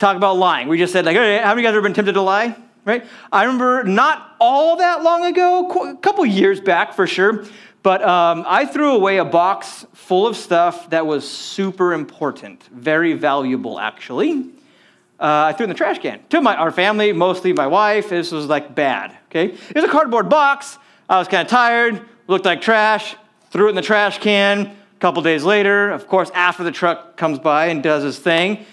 Talk 0.00 0.16
about 0.16 0.38
lying. 0.38 0.66
We 0.66 0.76
just 0.76 0.92
said, 0.92 1.04
like, 1.04 1.14
hey, 1.14 1.38
how 1.38 1.50
many 1.50 1.52
of 1.52 1.58
you 1.58 1.64
guys 1.66 1.74
ever 1.74 1.82
been 1.82 1.94
tempted 1.94 2.14
to 2.14 2.20
lie? 2.20 2.56
Right? 2.84 3.06
I 3.32 3.44
remember 3.44 3.84
not 3.84 4.36
all 4.40 4.76
that 4.76 5.02
long 5.02 5.24
ago, 5.24 5.90
a 5.90 5.96
couple 5.96 6.24
years 6.26 6.60
back 6.60 6.94
for 6.94 7.06
sure, 7.06 7.44
but 7.82 8.02
um, 8.02 8.44
I 8.46 8.64
threw 8.66 8.94
away 8.94 9.18
a 9.18 9.24
box 9.24 9.86
full 9.92 10.26
of 10.26 10.36
stuff 10.36 10.90
that 10.90 11.06
was 11.06 11.28
super 11.28 11.92
important, 11.92 12.62
very 12.72 13.12
valuable 13.12 13.78
actually. 13.78 14.50
Uh, 15.20 15.48
I 15.48 15.52
threw 15.52 15.64
in 15.64 15.70
the 15.70 15.76
trash 15.76 16.00
can. 16.00 16.20
To 16.30 16.40
my, 16.40 16.56
our 16.56 16.72
family, 16.72 17.12
mostly 17.12 17.52
my 17.52 17.66
wife, 17.66 18.08
this 18.08 18.32
was 18.32 18.46
like 18.46 18.74
bad, 18.74 19.16
okay? 19.30 19.46
It 19.46 19.74
was 19.74 19.84
a 19.84 19.88
cardboard 19.88 20.28
box. 20.28 20.76
I 21.08 21.18
was 21.18 21.28
kind 21.28 21.46
of 21.46 21.50
tired, 21.50 22.02
looked 22.26 22.44
like 22.44 22.60
trash, 22.60 23.14
threw 23.50 23.66
it 23.66 23.70
in 23.70 23.76
the 23.76 23.82
trash 23.82 24.18
can. 24.18 24.66
A 24.66 24.98
couple 24.98 25.22
days 25.22 25.44
later, 25.44 25.90
of 25.90 26.08
course, 26.08 26.30
after 26.34 26.64
the 26.64 26.72
truck 26.72 27.16
comes 27.16 27.38
by 27.38 27.66
and 27.66 27.82
does 27.82 28.02
his 28.02 28.18
thing, 28.18 28.64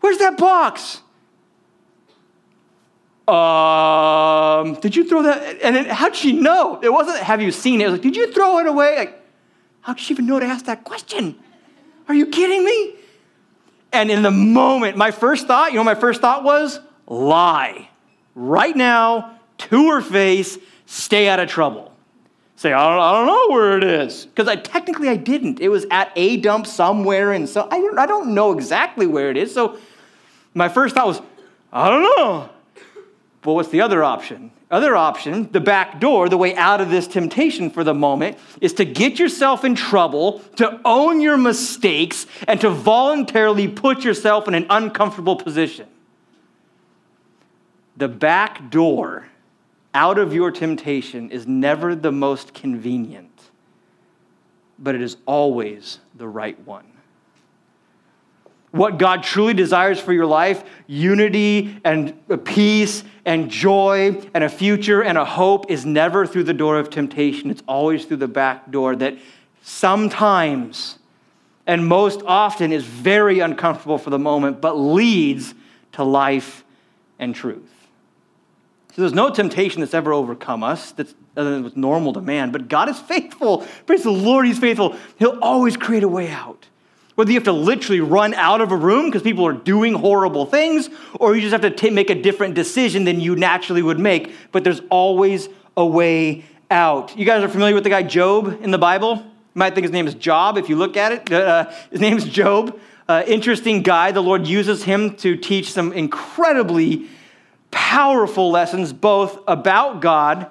where's 0.00 0.18
that 0.18 0.38
box? 0.38 1.00
Um, 3.30 4.74
did 4.80 4.96
you 4.96 5.08
throw 5.08 5.22
that? 5.22 5.58
And 5.62 5.76
then 5.76 5.84
how'd 5.86 6.16
she 6.16 6.32
know? 6.32 6.80
It 6.82 6.92
wasn't, 6.92 7.18
have 7.18 7.40
you 7.40 7.52
seen 7.52 7.80
it? 7.80 7.84
It 7.84 7.86
was 7.86 7.92
like, 7.94 8.02
did 8.02 8.16
you 8.16 8.32
throw 8.32 8.58
it 8.58 8.66
away? 8.66 8.96
Like, 8.96 9.22
how 9.82 9.94
did 9.94 10.00
she 10.00 10.14
even 10.14 10.26
know 10.26 10.40
to 10.40 10.46
ask 10.46 10.64
that 10.66 10.84
question? 10.84 11.38
Are 12.08 12.14
you 12.14 12.26
kidding 12.26 12.64
me? 12.64 12.96
And 13.92 14.10
in 14.10 14.22
the 14.22 14.30
moment, 14.30 14.96
my 14.96 15.10
first 15.10 15.46
thought, 15.46 15.72
you 15.72 15.78
know, 15.78 15.84
my 15.84 15.94
first 15.94 16.20
thought 16.20 16.44
was 16.44 16.80
lie. 17.06 17.88
Right 18.34 18.76
now, 18.76 19.38
to 19.58 19.90
her 19.90 20.00
face, 20.00 20.58
stay 20.86 21.28
out 21.28 21.40
of 21.40 21.48
trouble. 21.48 21.92
Say, 22.56 22.72
I 22.72 22.90
don't, 22.90 23.00
I 23.00 23.12
don't 23.12 23.26
know 23.26 23.54
where 23.54 23.78
it 23.78 23.84
is. 23.84 24.26
Because 24.26 24.46
I 24.46 24.56
technically 24.56 25.08
I 25.08 25.16
didn't. 25.16 25.60
It 25.60 25.68
was 25.68 25.86
at 25.90 26.12
a 26.14 26.36
dump 26.36 26.66
somewhere, 26.66 27.32
and 27.32 27.48
so 27.48 27.66
I, 27.70 27.80
don't, 27.80 27.98
I 27.98 28.06
don't 28.06 28.34
know 28.34 28.52
exactly 28.52 29.06
where 29.06 29.30
it 29.30 29.36
is. 29.36 29.54
So 29.54 29.78
my 30.52 30.68
first 30.68 30.94
thought 30.94 31.06
was, 31.06 31.22
I 31.72 31.88
don't 31.88 32.02
know. 32.02 32.50
But 33.42 33.54
what's 33.54 33.70
the 33.70 33.80
other 33.80 34.04
option? 34.04 34.52
Other 34.70 34.94
option, 34.94 35.50
the 35.50 35.60
back 35.60 35.98
door, 35.98 36.28
the 36.28 36.36
way 36.36 36.54
out 36.54 36.80
of 36.80 36.90
this 36.90 37.06
temptation 37.08 37.70
for 37.70 37.82
the 37.82 37.94
moment, 37.94 38.38
is 38.60 38.74
to 38.74 38.84
get 38.84 39.18
yourself 39.18 39.64
in 39.64 39.74
trouble, 39.74 40.40
to 40.56 40.80
own 40.84 41.20
your 41.20 41.36
mistakes, 41.36 42.26
and 42.46 42.60
to 42.60 42.70
voluntarily 42.70 43.66
put 43.66 44.04
yourself 44.04 44.46
in 44.46 44.54
an 44.54 44.66
uncomfortable 44.70 45.36
position. 45.36 45.88
The 47.96 48.08
back 48.08 48.70
door 48.70 49.28
out 49.92 50.18
of 50.18 50.32
your 50.32 50.52
temptation 50.52 51.30
is 51.30 51.46
never 51.46 51.94
the 51.96 52.12
most 52.12 52.54
convenient, 52.54 53.50
but 54.78 54.94
it 54.94 55.02
is 55.02 55.16
always 55.26 55.98
the 56.14 56.28
right 56.28 56.58
one 56.66 56.84
what 58.72 58.98
God 58.98 59.22
truly 59.22 59.54
desires 59.54 59.98
for 60.00 60.12
your 60.12 60.26
life 60.26 60.62
unity 60.86 61.80
and 61.84 62.14
peace 62.44 63.04
and 63.24 63.50
joy 63.50 64.20
and 64.34 64.44
a 64.44 64.48
future 64.48 65.02
and 65.02 65.18
a 65.18 65.24
hope 65.24 65.70
is 65.70 65.84
never 65.84 66.26
through 66.26 66.44
the 66.44 66.54
door 66.54 66.78
of 66.78 66.90
temptation. 66.90 67.50
It's 67.50 67.62
always 67.68 68.04
through 68.04 68.18
the 68.18 68.28
back 68.28 68.70
door 68.70 68.96
that 68.96 69.18
sometimes 69.62 70.98
and 71.66 71.86
most 71.86 72.22
often 72.26 72.72
is 72.72 72.84
very 72.84 73.40
uncomfortable 73.40 73.98
for 73.98 74.10
the 74.10 74.18
moment, 74.18 74.60
but 74.60 74.74
leads 74.74 75.54
to 75.92 76.02
life 76.02 76.64
and 77.18 77.34
truth. 77.34 77.70
So 78.94 79.02
there's 79.02 79.14
no 79.14 79.30
temptation 79.30 79.80
that's 79.80 79.94
ever 79.94 80.12
overcome 80.12 80.64
us 80.64 80.92
that's 80.92 81.14
other 81.36 81.52
than 81.52 81.62
what's 81.62 81.76
normal 81.76 82.12
to 82.14 82.20
man, 82.20 82.50
but 82.50 82.68
God 82.68 82.88
is 82.88 82.98
faithful. 82.98 83.66
Praise 83.86 84.02
the 84.02 84.10
Lord, 84.10 84.46
He's 84.46 84.58
faithful. 84.58 84.96
He'll 85.18 85.38
always 85.40 85.76
create 85.76 86.02
a 86.02 86.08
way 86.08 86.28
out. 86.28 86.66
Whether 87.20 87.32
you 87.32 87.36
have 87.36 87.44
to 87.44 87.52
literally 87.52 88.00
run 88.00 88.32
out 88.32 88.62
of 88.62 88.72
a 88.72 88.76
room 88.76 89.04
because 89.04 89.20
people 89.20 89.46
are 89.46 89.52
doing 89.52 89.92
horrible 89.92 90.46
things, 90.46 90.88
or 91.16 91.34
you 91.34 91.42
just 91.42 91.52
have 91.52 91.60
to 91.60 91.70
t- 91.70 91.90
make 91.90 92.08
a 92.08 92.14
different 92.14 92.54
decision 92.54 93.04
than 93.04 93.20
you 93.20 93.36
naturally 93.36 93.82
would 93.82 93.98
make, 93.98 94.32
but 94.52 94.64
there's 94.64 94.80
always 94.88 95.50
a 95.76 95.84
way 95.84 96.46
out. 96.70 97.14
You 97.18 97.26
guys 97.26 97.44
are 97.44 97.48
familiar 97.50 97.74
with 97.74 97.84
the 97.84 97.90
guy 97.90 98.04
Job 98.04 98.62
in 98.62 98.70
the 98.70 98.78
Bible? 98.78 99.16
You 99.16 99.24
might 99.52 99.74
think 99.74 99.82
his 99.82 99.90
name 99.90 100.06
is 100.06 100.14
Job 100.14 100.56
if 100.56 100.70
you 100.70 100.76
look 100.76 100.96
at 100.96 101.12
it. 101.12 101.30
Uh, 101.30 101.70
his 101.90 102.00
name 102.00 102.16
is 102.16 102.24
Job. 102.24 102.80
Uh, 103.06 103.22
interesting 103.26 103.82
guy. 103.82 104.12
The 104.12 104.22
Lord 104.22 104.46
uses 104.46 104.84
him 104.84 105.14
to 105.16 105.36
teach 105.36 105.74
some 105.74 105.92
incredibly 105.92 107.06
powerful 107.70 108.50
lessons, 108.50 108.94
both 108.94 109.38
about 109.46 110.00
God 110.00 110.46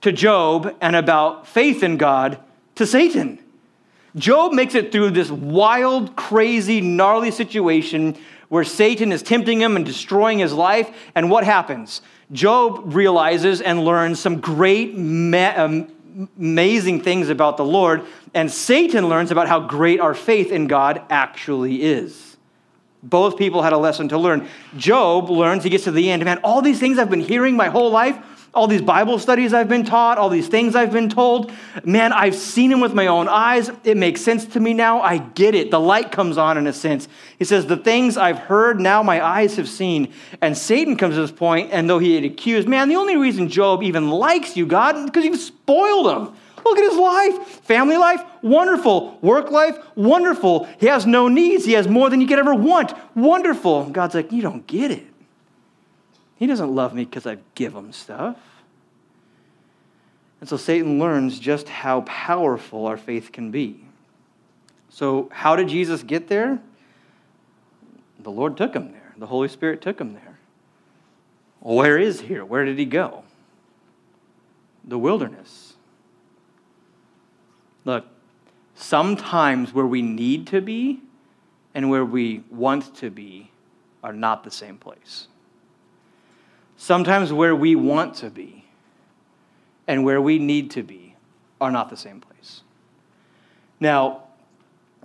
to 0.00 0.12
Job 0.12 0.74
and 0.80 0.96
about 0.96 1.46
faith 1.46 1.82
in 1.82 1.98
God 1.98 2.38
to 2.76 2.86
Satan. 2.86 3.38
Job 4.16 4.52
makes 4.52 4.74
it 4.74 4.92
through 4.92 5.10
this 5.10 5.30
wild, 5.30 6.16
crazy, 6.16 6.80
gnarly 6.80 7.30
situation 7.30 8.16
where 8.48 8.64
Satan 8.64 9.12
is 9.12 9.22
tempting 9.22 9.60
him 9.60 9.76
and 9.76 9.86
destroying 9.86 10.40
his 10.40 10.52
life. 10.52 10.90
And 11.14 11.30
what 11.30 11.44
happens? 11.44 12.02
Job 12.32 12.94
realizes 12.94 13.60
and 13.60 13.84
learns 13.84 14.18
some 14.18 14.40
great, 14.40 14.94
um, 14.94 15.88
amazing 16.38 17.02
things 17.02 17.28
about 17.28 17.56
the 17.56 17.64
Lord. 17.64 18.02
And 18.34 18.50
Satan 18.50 19.08
learns 19.08 19.30
about 19.30 19.48
how 19.48 19.60
great 19.60 20.00
our 20.00 20.14
faith 20.14 20.50
in 20.50 20.66
God 20.66 21.02
actually 21.10 21.82
is. 21.82 22.36
Both 23.02 23.38
people 23.38 23.62
had 23.62 23.72
a 23.72 23.78
lesson 23.78 24.08
to 24.08 24.18
learn. 24.18 24.48
Job 24.76 25.30
learns, 25.30 25.64
he 25.64 25.70
gets 25.70 25.84
to 25.84 25.90
the 25.90 26.10
end, 26.10 26.24
man, 26.24 26.38
all 26.44 26.60
these 26.60 26.78
things 26.78 26.98
I've 26.98 27.08
been 27.08 27.20
hearing 27.20 27.56
my 27.56 27.68
whole 27.68 27.90
life, 27.90 28.18
all 28.52 28.66
these 28.66 28.82
Bible 28.82 29.18
studies 29.18 29.54
I've 29.54 29.68
been 29.68 29.84
taught, 29.84 30.18
all 30.18 30.28
these 30.28 30.48
things 30.48 30.74
I've 30.74 30.92
been 30.92 31.08
told. 31.08 31.52
Man, 31.84 32.12
I've 32.12 32.34
seen 32.34 32.70
them 32.70 32.80
with 32.80 32.94
my 32.94 33.06
own 33.06 33.28
eyes. 33.28 33.70
It 33.84 33.96
makes 33.96 34.20
sense 34.20 34.44
to 34.46 34.60
me 34.60 34.74
now. 34.74 35.00
I 35.00 35.18
get 35.18 35.54
it. 35.54 35.70
The 35.70 35.78
light 35.78 36.10
comes 36.10 36.36
on 36.36 36.58
in 36.58 36.66
a 36.66 36.72
sense. 36.72 37.06
He 37.38 37.44
says, 37.44 37.66
The 37.66 37.76
things 37.76 38.16
I've 38.16 38.38
heard, 38.38 38.80
now 38.80 39.02
my 39.02 39.24
eyes 39.24 39.56
have 39.56 39.68
seen. 39.68 40.12
And 40.40 40.58
Satan 40.58 40.96
comes 40.96 41.14
to 41.14 41.20
this 41.20 41.30
point, 41.30 41.70
and 41.72 41.88
though 41.88 42.00
he 42.00 42.16
had 42.16 42.24
accused, 42.24 42.68
man, 42.68 42.88
the 42.88 42.96
only 42.96 43.16
reason 43.16 43.48
Job 43.48 43.82
even 43.82 44.10
likes 44.10 44.56
you, 44.56 44.66
God, 44.66 45.06
because 45.06 45.24
you've 45.24 45.40
spoiled 45.40 46.06
him. 46.08 46.34
Look 46.64 46.78
at 46.78 46.90
his 46.90 46.98
life. 46.98 47.46
Family 47.62 47.96
life, 47.96 48.22
wonderful. 48.42 49.18
Work 49.22 49.50
life, 49.50 49.78
wonderful. 49.94 50.68
He 50.78 50.86
has 50.86 51.06
no 51.06 51.28
needs. 51.28 51.64
He 51.64 51.72
has 51.72 51.88
more 51.88 52.10
than 52.10 52.20
you 52.20 52.26
could 52.26 52.38
ever 52.38 52.54
want. 52.54 52.92
Wonderful. 53.14 53.90
God's 53.90 54.14
like, 54.14 54.32
You 54.32 54.42
don't 54.42 54.66
get 54.66 54.90
it. 54.90 55.09
He 56.40 56.46
doesn't 56.46 56.74
love 56.74 56.94
me 56.94 57.04
because 57.04 57.26
I 57.26 57.36
give 57.54 57.74
him 57.74 57.92
stuff. 57.92 58.38
And 60.40 60.48
so 60.48 60.56
Satan 60.56 60.98
learns 60.98 61.38
just 61.38 61.68
how 61.68 62.00
powerful 62.00 62.86
our 62.86 62.96
faith 62.96 63.30
can 63.30 63.50
be. 63.50 63.84
So, 64.88 65.28
how 65.30 65.54
did 65.54 65.68
Jesus 65.68 66.02
get 66.02 66.28
there? 66.28 66.58
The 68.18 68.30
Lord 68.30 68.56
took 68.56 68.74
him 68.74 68.90
there, 68.90 69.12
the 69.18 69.26
Holy 69.26 69.48
Spirit 69.48 69.82
took 69.82 70.00
him 70.00 70.14
there. 70.14 70.38
Where 71.60 71.98
is 71.98 72.22
here? 72.22 72.42
Where 72.42 72.64
did 72.64 72.78
he 72.78 72.86
go? 72.86 73.22
The 74.82 74.98
wilderness. 74.98 75.74
Look, 77.84 78.06
sometimes 78.74 79.74
where 79.74 79.86
we 79.86 80.00
need 80.00 80.46
to 80.48 80.62
be 80.62 81.02
and 81.74 81.90
where 81.90 82.04
we 82.04 82.44
want 82.50 82.94
to 82.96 83.10
be 83.10 83.50
are 84.02 84.14
not 84.14 84.42
the 84.42 84.50
same 84.50 84.78
place. 84.78 85.28
Sometimes 86.80 87.30
where 87.30 87.54
we 87.54 87.76
want 87.76 88.14
to 88.14 88.30
be 88.30 88.64
and 89.86 90.02
where 90.02 90.18
we 90.18 90.38
need 90.38 90.70
to 90.70 90.82
be 90.82 91.14
are 91.60 91.70
not 91.70 91.90
the 91.90 91.96
same 91.96 92.22
place. 92.22 92.62
Now, 93.80 94.22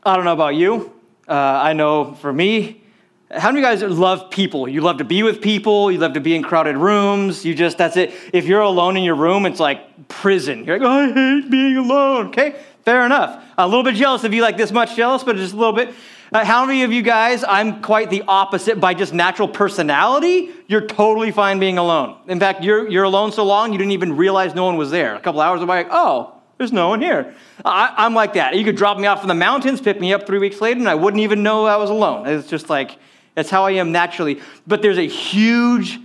I 0.05 0.15
don't 0.15 0.24
know 0.24 0.32
about 0.32 0.55
you. 0.55 0.94
Uh, 1.27 1.34
I 1.34 1.74
know 1.74 2.13
for 2.13 2.32
me, 2.32 2.82
how 3.29 3.51
many 3.51 3.62
of 3.62 3.82
you 3.82 3.88
guys 3.88 4.00
love 4.00 4.29
people? 4.32 4.70
You 4.70 4.79
love 4.79 5.00
to 5.00 5.03
be 5.03 5.22
with 5.22 5.41
people, 5.41 5.91
you 5.91 5.98
love 5.98 6.13
to 6.13 6.22
be 6.22 6.34
in 6.34 6.44
crowded 6.44 6.77
rooms. 6.77 7.44
You 7.44 7.53
just, 7.53 7.77
that's 7.77 7.98
it. 7.98 8.13
If 8.32 8.46
you're 8.46 8.62
alone 8.62 8.96
in 8.96 9.03
your 9.03 9.15
room, 9.15 9.46
it's 9.46 9.60
like 9.60 10.08
prison. 10.08 10.63
You're 10.63 10.79
like, 10.79 10.88
oh, 10.88 10.91
I 10.91 11.12
hate 11.12 11.51
being 11.51 11.75
alone. 11.75 12.27
Okay, 12.27 12.55
fair 12.86 13.05
enough. 13.05 13.44
A 13.58 13.67
little 13.67 13.84
bit 13.84 13.96
jealous 13.96 14.24
of 14.24 14.34
you, 14.34 14.41
like 14.41 14.55
this 14.55 14.72
much 14.72 14.96
jealous, 14.96 15.25
but 15.25 15.36
just 15.36 15.53
a 15.53 15.58
little 15.58 15.74
bit. 15.74 15.94
Uh, 16.36 16.44
how 16.44 16.65
many 16.65 16.84
of 16.84 16.92
you 16.92 17.01
guys, 17.01 17.46
I'm 17.48 17.82
quite 17.82 18.10
the 18.10 18.24
opposite 18.27 18.77
by 18.77 18.94
just 18.94 19.13
natural 19.13 19.48
personality, 19.48 20.50
you're 20.68 20.86
totally 20.86 21.32
fine 21.32 21.60
being 21.60 21.77
alone. 21.77 22.18
In 22.27 22.42
fact, 22.42 22.62
you're, 22.62 22.89
you're 22.89 23.06
alone 23.06 23.32
so 23.32 23.46
long 23.46 23.72
you 23.72 23.77
didn't 23.77 23.94
even 23.94 24.18
realize 24.18 24.54
no 24.54 24.65
one 24.65 24.75
was 24.75 24.92
there. 24.92 25.15
A 25.15 25.22
couple 25.22 25.39
hours 25.39 25.62
away, 25.62 25.77
like, 25.77 25.88
oh, 25.92 26.34
there's 26.58 26.74
no 26.74 26.89
one 26.89 27.00
here. 27.00 27.34
I, 27.63 28.06
am 28.06 28.13
like 28.13 28.34
that. 28.34 28.54
You 28.58 28.65
could 28.65 28.75
drop 28.75 28.98
me 28.98 29.08
off 29.08 29.22
in 29.22 29.30
the 29.30 29.34
mountains, 29.34 29.80
pick 29.80 30.01
me 30.01 30.12
up 30.12 30.27
three 30.27 30.39
weeks 30.39 30.60
later, 30.60 30.77
and 30.77 30.89
I 30.89 30.96
wouldn't 30.96 31.24
even 31.24 31.42
know 31.42 31.68
I 31.68 31.77
was 31.77 31.89
alone. 31.89 32.27
It's 32.27 32.50
just 32.50 32.70
like, 32.70 32.98
that's 33.36 33.50
how 33.50 33.63
I 33.63 33.72
am 33.72 33.94
naturally. 33.94 34.42
But 34.68 34.82
there's 34.82 34.98
a 34.98 35.08
huge 35.08 36.01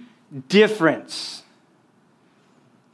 difference 0.47 1.43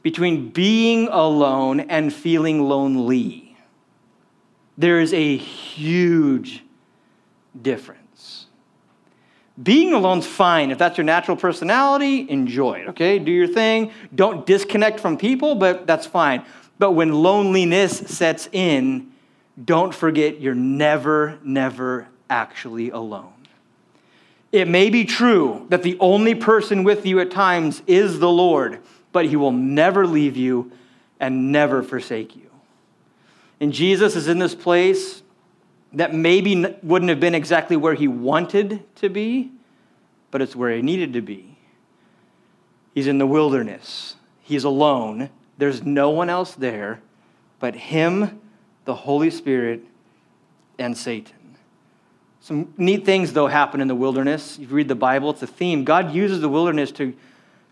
between 0.01 0.49
being 0.49 1.07
alone 1.09 1.81
and 1.81 2.11
feeling 2.11 2.67
lonely. 2.67 3.55
There 4.75 4.99
is 4.99 5.13
a 5.13 5.37
huge 5.37 6.63
difference. 7.63 8.45
Being 9.61 9.93
alone's 9.93 10.27
fine. 10.27 10.69
If 10.69 10.77
that's 10.77 10.97
your 10.97 11.05
natural 11.05 11.35
personality, 11.35 12.29
enjoy 12.29 12.81
it, 12.81 12.89
okay? 12.89 13.17
Do 13.17 13.31
your 13.31 13.47
thing. 13.47 13.91
Don't 14.13 14.45
disconnect 14.45 14.99
from 14.99 15.17
people, 15.17 15.55
but 15.55 15.87
that's 15.87 16.05
fine. 16.05 16.45
But 16.77 16.91
when 16.91 17.11
loneliness 17.11 17.97
sets 17.97 18.47
in, 18.51 19.11
don't 19.63 19.93
forget 19.93 20.39
you're 20.39 20.53
never, 20.53 21.39
never 21.43 22.07
actually 22.29 22.91
alone. 22.91 23.33
It 24.51 24.67
may 24.67 24.89
be 24.89 25.03
true 25.03 25.65
that 25.69 25.83
the 25.83 25.97
only 25.99 26.35
person 26.35 26.83
with 26.83 27.05
you 27.05 27.19
at 27.19 27.31
times 27.31 27.81
is 27.87 28.19
the 28.19 28.29
Lord, 28.29 28.79
but 29.11 29.25
he 29.25 29.35
will 29.35 29.51
never 29.51 30.05
leave 30.05 30.37
you 30.37 30.71
and 31.19 31.51
never 31.51 31.81
forsake 31.81 32.35
you. 32.35 32.49
And 33.59 33.73
Jesus 33.73 34.15
is 34.15 34.27
in 34.27 34.37
this 34.37 34.53
place 34.53 35.23
that 35.97 36.13
maybe 36.13 36.55
wouldn't 36.83 37.09
have 37.09 37.19
been 37.19 37.33
exactly 37.33 37.75
where 37.75 37.95
he 37.95 38.07
wanted 38.07 38.83
to 38.97 39.09
be, 39.09 39.51
but 40.29 40.41
it's 40.41 40.55
where 40.55 40.75
he 40.75 40.81
needed 40.81 41.13
to 41.13 41.21
be. 41.21 41.57
He's 42.93 43.07
in 43.07 43.17
the 43.17 43.27
wilderness, 43.27 44.15
he's 44.41 44.63
alone. 44.63 45.29
There's 45.57 45.83
no 45.83 46.11
one 46.11 46.29
else 46.29 46.53
there 46.53 47.01
but 47.59 47.75
him, 47.75 48.39
the 48.85 48.93
Holy 48.93 49.31
Spirit, 49.31 49.83
and 50.77 50.95
Satan. 50.95 51.33
Some 52.41 52.71
neat 52.77 53.03
things, 53.03 53.33
though, 53.33 53.47
happen 53.47 53.81
in 53.81 53.87
the 53.87 53.95
wilderness. 53.95 54.59
You 54.59 54.67
read 54.67 54.87
the 54.87 54.95
Bible, 54.95 55.31
it's 55.31 55.41
a 55.41 55.47
theme. 55.47 55.83
God 55.83 56.13
uses 56.13 56.41
the 56.41 56.49
wilderness 56.49 56.91
to, 56.93 57.15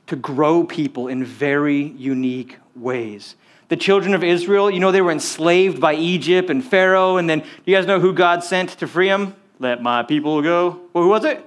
to 0.07 0.15
grow 0.15 0.63
people 0.63 1.07
in 1.07 1.23
very 1.23 1.83
unique 1.83 2.57
ways 2.75 3.35
the 3.67 3.75
children 3.75 4.13
of 4.13 4.23
Israel, 4.23 4.69
you 4.69 4.79
know, 4.79 4.91
they 4.91 5.01
were 5.01 5.11
enslaved 5.11 5.79
by 5.79 5.95
Egypt 5.95 6.49
and 6.49 6.63
Pharaoh. 6.63 7.17
And 7.17 7.29
then, 7.29 7.39
do 7.39 7.45
you 7.65 7.75
guys 7.75 7.85
know 7.85 7.99
who 7.99 8.13
God 8.13 8.43
sent 8.43 8.69
to 8.79 8.87
free 8.87 9.09
them? 9.09 9.35
Let 9.59 9.81
my 9.81 10.03
people 10.03 10.41
go. 10.41 10.81
Well, 10.93 11.03
who 11.03 11.09
was 11.09 11.25
it? 11.25 11.43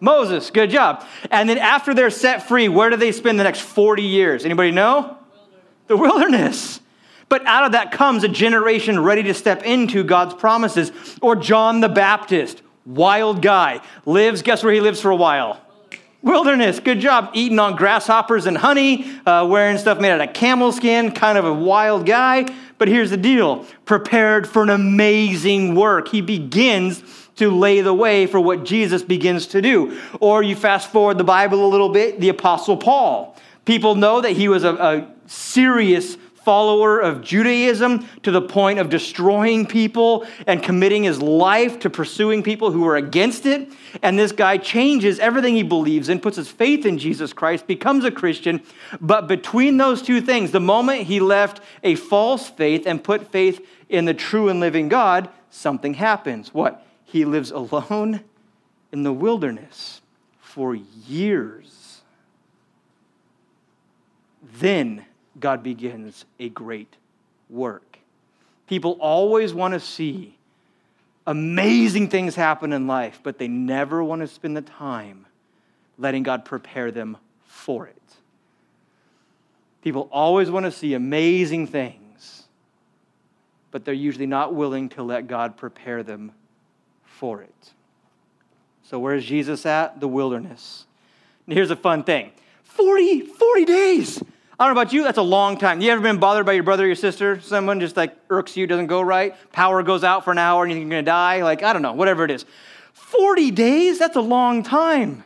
Moses. 0.00 0.50
Good 0.50 0.70
job. 0.70 1.04
And 1.30 1.48
then 1.48 1.58
after 1.58 1.94
they're 1.94 2.10
set 2.10 2.46
free, 2.46 2.68
where 2.68 2.90
do 2.90 2.96
they 2.96 3.12
spend 3.12 3.38
the 3.38 3.44
next 3.44 3.60
40 3.60 4.02
years? 4.02 4.44
Anybody 4.44 4.72
know? 4.72 5.00
Wilderness. 5.00 5.18
The 5.86 5.96
wilderness. 5.96 6.80
But 7.28 7.46
out 7.46 7.64
of 7.64 7.72
that 7.72 7.92
comes 7.92 8.24
a 8.24 8.28
generation 8.28 9.00
ready 9.00 9.22
to 9.24 9.34
step 9.34 9.62
into 9.62 10.02
God's 10.02 10.34
promises. 10.34 10.92
Or 11.20 11.36
John 11.36 11.80
the 11.80 11.88
Baptist, 11.88 12.62
wild 12.86 13.42
guy, 13.42 13.80
lives, 14.06 14.42
guess 14.42 14.62
where 14.62 14.72
he 14.72 14.80
lives 14.80 15.00
for 15.00 15.10
a 15.10 15.16
while? 15.16 15.60
Wilderness, 16.20 16.80
good 16.80 16.98
job. 16.98 17.30
Eating 17.32 17.60
on 17.60 17.76
grasshoppers 17.76 18.46
and 18.46 18.58
honey, 18.58 19.08
uh, 19.24 19.46
wearing 19.48 19.78
stuff 19.78 20.00
made 20.00 20.10
out 20.10 20.20
of 20.20 20.34
camel 20.34 20.72
skin, 20.72 21.12
kind 21.12 21.38
of 21.38 21.44
a 21.44 21.54
wild 21.54 22.06
guy. 22.06 22.44
But 22.76 22.88
here's 22.88 23.10
the 23.10 23.16
deal 23.16 23.64
prepared 23.84 24.48
for 24.48 24.64
an 24.64 24.70
amazing 24.70 25.76
work. 25.76 26.08
He 26.08 26.20
begins 26.20 27.04
to 27.36 27.52
lay 27.52 27.82
the 27.82 27.94
way 27.94 28.26
for 28.26 28.40
what 28.40 28.64
Jesus 28.64 29.02
begins 29.02 29.46
to 29.48 29.62
do. 29.62 30.00
Or 30.18 30.42
you 30.42 30.56
fast 30.56 30.90
forward 30.90 31.18
the 31.18 31.24
Bible 31.24 31.64
a 31.64 31.68
little 31.68 31.88
bit, 31.88 32.18
the 32.18 32.30
Apostle 32.30 32.76
Paul. 32.76 33.36
People 33.64 33.94
know 33.94 34.20
that 34.20 34.32
he 34.32 34.48
was 34.48 34.64
a, 34.64 34.74
a 34.74 35.08
serious 35.26 36.16
follower 36.48 36.98
of 36.98 37.22
Judaism 37.22 38.08
to 38.22 38.30
the 38.30 38.40
point 38.40 38.78
of 38.78 38.88
destroying 38.88 39.66
people 39.66 40.26
and 40.46 40.62
committing 40.62 41.02
his 41.02 41.20
life 41.20 41.78
to 41.80 41.90
pursuing 41.90 42.42
people 42.42 42.70
who 42.70 42.80
were 42.80 42.96
against 42.96 43.44
it. 43.44 43.70
And 44.02 44.18
this 44.18 44.32
guy 44.32 44.56
changes 44.56 45.18
everything 45.18 45.56
he 45.56 45.62
believes 45.62 46.08
in, 46.08 46.20
puts 46.20 46.38
his 46.38 46.48
faith 46.48 46.86
in 46.86 46.96
Jesus 46.96 47.34
Christ, 47.34 47.66
becomes 47.66 48.06
a 48.06 48.10
Christian. 48.10 48.62
But 48.98 49.28
between 49.28 49.76
those 49.76 50.00
two 50.00 50.22
things, 50.22 50.50
the 50.50 50.58
moment 50.58 51.02
he 51.02 51.20
left 51.20 51.60
a 51.82 51.96
false 51.96 52.48
faith 52.48 52.86
and 52.86 53.04
put 53.04 53.30
faith 53.30 53.60
in 53.90 54.06
the 54.06 54.14
true 54.14 54.48
and 54.48 54.58
living 54.58 54.88
God, 54.88 55.28
something 55.50 55.92
happens. 55.92 56.54
What? 56.54 56.82
He 57.04 57.26
lives 57.26 57.50
alone 57.50 58.24
in 58.90 59.02
the 59.02 59.12
wilderness 59.12 60.00
for 60.40 60.74
years. 60.74 62.00
Then 64.54 65.04
God 65.40 65.62
begins 65.62 66.24
a 66.38 66.48
great 66.48 66.96
work. 67.48 67.98
People 68.66 68.92
always 69.00 69.54
want 69.54 69.74
to 69.74 69.80
see 69.80 70.36
amazing 71.26 72.08
things 72.08 72.34
happen 72.34 72.72
in 72.72 72.86
life, 72.86 73.20
but 73.22 73.38
they 73.38 73.48
never 73.48 74.02
want 74.02 74.20
to 74.22 74.26
spend 74.26 74.56
the 74.56 74.62
time 74.62 75.26
letting 75.98 76.22
God 76.22 76.44
prepare 76.44 76.90
them 76.90 77.16
for 77.46 77.86
it. 77.86 77.96
People 79.82 80.08
always 80.10 80.50
want 80.50 80.66
to 80.66 80.72
see 80.72 80.94
amazing 80.94 81.66
things, 81.66 82.44
but 83.70 83.84
they're 83.84 83.94
usually 83.94 84.26
not 84.26 84.54
willing 84.54 84.88
to 84.90 85.02
let 85.02 85.26
God 85.28 85.56
prepare 85.56 86.02
them 86.02 86.32
for 87.04 87.42
it. 87.42 87.72
So, 88.82 88.98
where's 88.98 89.24
Jesus 89.24 89.66
at? 89.66 90.00
The 90.00 90.08
wilderness. 90.08 90.86
And 91.46 91.54
here's 91.54 91.70
a 91.70 91.76
fun 91.76 92.04
thing 92.04 92.32
40, 92.64 93.20
40 93.20 93.64
days. 93.64 94.22
I 94.60 94.66
don't 94.66 94.74
know 94.74 94.80
about 94.80 94.92
you, 94.92 95.04
that's 95.04 95.18
a 95.18 95.22
long 95.22 95.56
time. 95.56 95.80
You 95.80 95.92
ever 95.92 96.00
been 96.00 96.18
bothered 96.18 96.44
by 96.44 96.54
your 96.54 96.64
brother 96.64 96.82
or 96.82 96.88
your 96.88 96.96
sister? 96.96 97.40
Someone 97.40 97.78
just 97.78 97.96
like 97.96 98.16
irks 98.28 98.56
you, 98.56 98.66
doesn't 98.66 98.88
go 98.88 99.00
right? 99.00 99.36
Power 99.52 99.84
goes 99.84 100.02
out 100.02 100.24
for 100.24 100.32
an 100.32 100.38
hour 100.38 100.64
and 100.64 100.72
you 100.72 100.76
think 100.76 100.90
you're 100.90 101.00
gonna 101.00 101.04
die? 101.04 101.44
Like, 101.44 101.62
I 101.62 101.72
don't 101.72 101.80
know, 101.80 101.92
whatever 101.92 102.24
it 102.24 102.32
is. 102.32 102.44
40 102.92 103.52
days, 103.52 104.00
that's 104.00 104.16
a 104.16 104.20
long 104.20 104.64
time. 104.64 105.22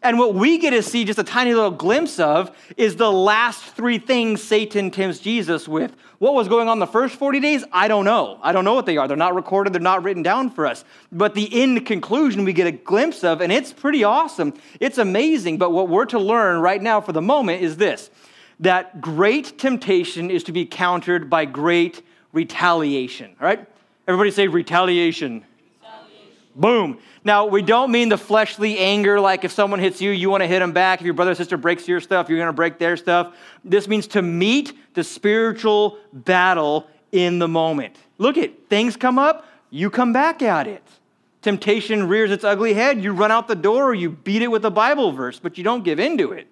And 0.00 0.18
what 0.18 0.34
we 0.34 0.56
get 0.56 0.70
to 0.70 0.82
see 0.82 1.04
just 1.04 1.18
a 1.18 1.24
tiny 1.24 1.52
little 1.52 1.70
glimpse 1.72 2.18
of 2.18 2.56
is 2.78 2.96
the 2.96 3.12
last 3.12 3.62
three 3.62 3.98
things 3.98 4.42
Satan 4.42 4.90
tempts 4.90 5.18
Jesus 5.18 5.68
with. 5.68 5.94
What 6.18 6.32
was 6.32 6.48
going 6.48 6.68
on 6.68 6.78
the 6.78 6.86
first 6.86 7.16
40 7.16 7.40
days? 7.40 7.64
I 7.70 7.86
don't 7.86 8.06
know. 8.06 8.38
I 8.42 8.52
don't 8.52 8.64
know 8.64 8.72
what 8.74 8.86
they 8.86 8.96
are. 8.96 9.06
They're 9.06 9.16
not 9.16 9.34
recorded, 9.34 9.74
they're 9.74 9.80
not 9.80 10.02
written 10.02 10.22
down 10.22 10.48
for 10.48 10.66
us. 10.66 10.86
But 11.12 11.34
the 11.34 11.62
end 11.62 11.84
conclusion 11.84 12.44
we 12.44 12.54
get 12.54 12.66
a 12.66 12.72
glimpse 12.72 13.24
of, 13.24 13.42
and 13.42 13.52
it's 13.52 13.74
pretty 13.74 14.04
awesome. 14.04 14.54
It's 14.80 14.96
amazing. 14.96 15.58
But 15.58 15.70
what 15.70 15.90
we're 15.90 16.06
to 16.06 16.18
learn 16.18 16.60
right 16.60 16.80
now 16.80 17.02
for 17.02 17.12
the 17.12 17.22
moment 17.22 17.62
is 17.62 17.76
this 17.76 18.08
that 18.60 19.00
great 19.00 19.58
temptation 19.58 20.30
is 20.30 20.44
to 20.44 20.52
be 20.52 20.66
countered 20.66 21.28
by 21.28 21.44
great 21.44 22.02
retaliation. 22.32 23.34
All 23.40 23.46
right? 23.46 23.66
Everybody 24.06 24.30
say 24.30 24.48
retaliation. 24.48 25.44
retaliation. 25.80 26.32
Boom. 26.54 26.98
Now, 27.24 27.46
we 27.46 27.62
don't 27.62 27.90
mean 27.90 28.10
the 28.10 28.18
fleshly 28.18 28.78
anger, 28.78 29.18
like 29.18 29.44
if 29.44 29.52
someone 29.52 29.80
hits 29.80 30.00
you, 30.00 30.10
you 30.10 30.28
want 30.28 30.42
to 30.42 30.46
hit 30.46 30.58
them 30.58 30.72
back. 30.72 31.00
If 31.00 31.04
your 31.06 31.14
brother 31.14 31.30
or 31.30 31.34
sister 31.34 31.56
breaks 31.56 31.88
your 31.88 32.00
stuff, 32.00 32.28
you're 32.28 32.38
going 32.38 32.48
to 32.48 32.52
break 32.52 32.78
their 32.78 32.96
stuff. 32.96 33.34
This 33.64 33.88
means 33.88 34.06
to 34.08 34.22
meet 34.22 34.76
the 34.94 35.02
spiritual 35.02 35.98
battle 36.12 36.86
in 37.12 37.38
the 37.38 37.48
moment. 37.48 37.96
Look 38.18 38.36
at 38.36 38.68
things 38.68 38.96
come 38.96 39.18
up, 39.18 39.46
you 39.70 39.88
come 39.88 40.12
back 40.12 40.42
at 40.42 40.66
it. 40.66 40.82
Temptation 41.42 42.08
rears 42.08 42.30
its 42.30 42.44
ugly 42.44 42.74
head, 42.74 43.02
you 43.02 43.12
run 43.12 43.30
out 43.30 43.48
the 43.48 43.54
door 43.54 43.84
or 43.84 43.94
you 43.94 44.10
beat 44.10 44.42
it 44.42 44.48
with 44.48 44.64
a 44.64 44.70
Bible 44.70 45.12
verse, 45.12 45.38
but 45.38 45.58
you 45.58 45.64
don't 45.64 45.84
give 45.84 46.00
in 46.00 46.16
to 46.18 46.32
it. 46.32 46.48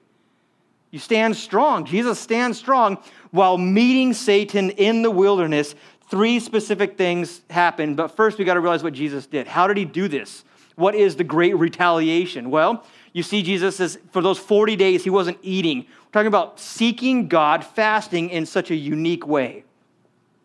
You 0.92 0.98
stand 0.98 1.34
strong. 1.36 1.86
Jesus 1.86 2.20
stands 2.20 2.58
strong 2.58 2.98
while 3.30 3.56
meeting 3.56 4.12
Satan 4.12 4.70
in 4.70 5.00
the 5.00 5.10
wilderness. 5.10 5.74
Three 6.10 6.38
specific 6.38 6.98
things 6.98 7.40
happen, 7.48 7.94
but 7.94 8.08
first 8.08 8.38
we 8.38 8.44
got 8.44 8.54
to 8.54 8.60
realize 8.60 8.82
what 8.84 8.92
Jesus 8.92 9.26
did. 9.26 9.48
How 9.48 9.66
did 9.66 9.78
he 9.78 9.86
do 9.86 10.06
this? 10.06 10.44
What 10.76 10.94
is 10.94 11.16
the 11.16 11.24
great 11.24 11.56
retaliation? 11.56 12.50
Well, 12.50 12.84
you 13.14 13.22
see, 13.22 13.42
Jesus 13.42 13.76
says 13.76 13.98
for 14.10 14.20
those 14.20 14.38
40 14.38 14.76
days, 14.76 15.02
he 15.02 15.10
wasn't 15.10 15.38
eating. 15.42 15.78
We're 15.78 16.12
talking 16.12 16.26
about 16.26 16.60
seeking 16.60 17.26
God, 17.26 17.64
fasting 17.64 18.28
in 18.28 18.44
such 18.44 18.70
a 18.70 18.76
unique 18.76 19.26
way. 19.26 19.64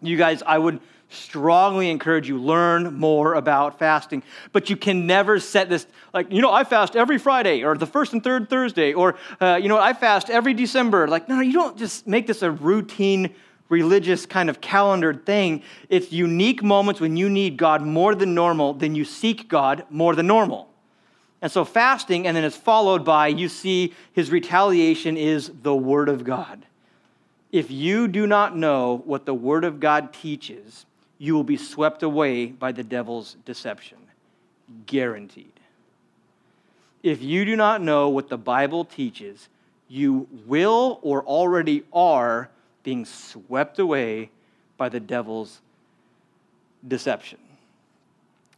You 0.01 0.15
guys, 0.15 0.41
I 0.43 0.57
would 0.57 0.79
strongly 1.09 1.89
encourage 1.89 2.27
you 2.27 2.37
learn 2.37 2.93
more 2.93 3.35
about 3.35 3.79
fasting 3.79 4.21
but 4.51 4.69
you 4.69 4.75
can 4.75 5.07
never 5.07 5.39
set 5.39 5.69
this 5.69 5.87
like 6.13 6.29
you 6.31 6.41
know 6.41 6.51
i 6.51 6.65
fast 6.65 6.97
every 6.97 7.17
friday 7.17 7.63
or 7.63 7.77
the 7.77 7.85
first 7.85 8.11
and 8.11 8.23
third 8.23 8.49
thursday 8.49 8.93
or 8.93 9.15
uh, 9.39 9.57
you 9.61 9.69
know 9.69 9.77
i 9.77 9.93
fast 9.93 10.29
every 10.29 10.53
december 10.53 11.07
like 11.07 11.29
no 11.29 11.39
you 11.39 11.53
don't 11.53 11.77
just 11.77 12.07
make 12.07 12.27
this 12.27 12.41
a 12.41 12.51
routine 12.51 13.33
religious 13.69 14.25
kind 14.25 14.49
of 14.49 14.61
calendared 14.61 15.25
thing. 15.25 15.61
It's 15.89 16.11
unique 16.11 16.63
moments 16.63 17.01
when 17.01 17.17
you 17.17 17.29
need 17.29 17.57
God 17.57 17.81
more 17.81 18.15
than 18.15 18.33
normal, 18.33 18.73
then 18.73 18.95
you 18.95 19.05
seek 19.05 19.47
God 19.47 19.85
more 19.89 20.15
than 20.15 20.27
normal. 20.27 20.69
And 21.41 21.51
so 21.51 21.65
fasting, 21.65 22.25
and 22.25 22.35
then 22.35 22.43
it's 22.43 22.57
followed 22.57 23.05
by 23.05 23.27
you 23.27 23.47
see 23.47 23.93
his 24.11 24.31
retaliation 24.31 25.17
is 25.17 25.51
the 25.61 25.75
Word 25.75 26.09
of 26.09 26.23
God. 26.23 26.65
If 27.51 27.69
you 27.69 28.07
do 28.07 28.25
not 28.25 28.57
know 28.57 29.01
what 29.05 29.25
the 29.25 29.33
Word 29.33 29.63
of 29.63 29.79
God 29.79 30.13
teaches, 30.13 30.85
you 31.17 31.33
will 31.33 31.43
be 31.43 31.57
swept 31.57 32.03
away 32.03 32.47
by 32.47 32.71
the 32.71 32.83
devil's 32.83 33.35
deception. 33.45 33.97
Guaranteed. 34.85 35.53
If 37.03 37.21
you 37.21 37.45
do 37.45 37.55
not 37.55 37.81
know 37.81 38.09
what 38.09 38.29
the 38.29 38.37
Bible 38.37 38.85
teaches, 38.85 39.49
you 39.87 40.27
will 40.45 40.99
or 41.01 41.23
already 41.23 41.83
are 41.93 42.49
being 42.83 43.05
swept 43.05 43.79
away 43.79 44.29
by 44.77 44.89
the 44.89 44.99
devil's 44.99 45.61
deception. 46.87 47.39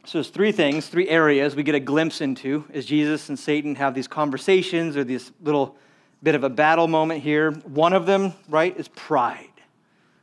So 0.04 0.18
there's 0.18 0.30
three 0.30 0.52
things, 0.52 0.88
three 0.88 1.08
areas 1.08 1.54
we 1.54 1.62
get 1.62 1.74
a 1.74 1.80
glimpse 1.80 2.20
into 2.20 2.64
as 2.72 2.86
Jesus 2.86 3.28
and 3.28 3.38
Satan 3.38 3.74
have 3.76 3.94
these 3.94 4.08
conversations 4.08 4.96
or 4.96 5.04
this 5.04 5.30
little 5.42 5.76
bit 6.22 6.34
of 6.34 6.42
a 6.42 6.48
battle 6.48 6.88
moment 6.88 7.22
here. 7.22 7.52
One 7.52 7.92
of 7.92 8.06
them, 8.06 8.32
right, 8.48 8.76
is 8.76 8.88
pride. 8.88 9.46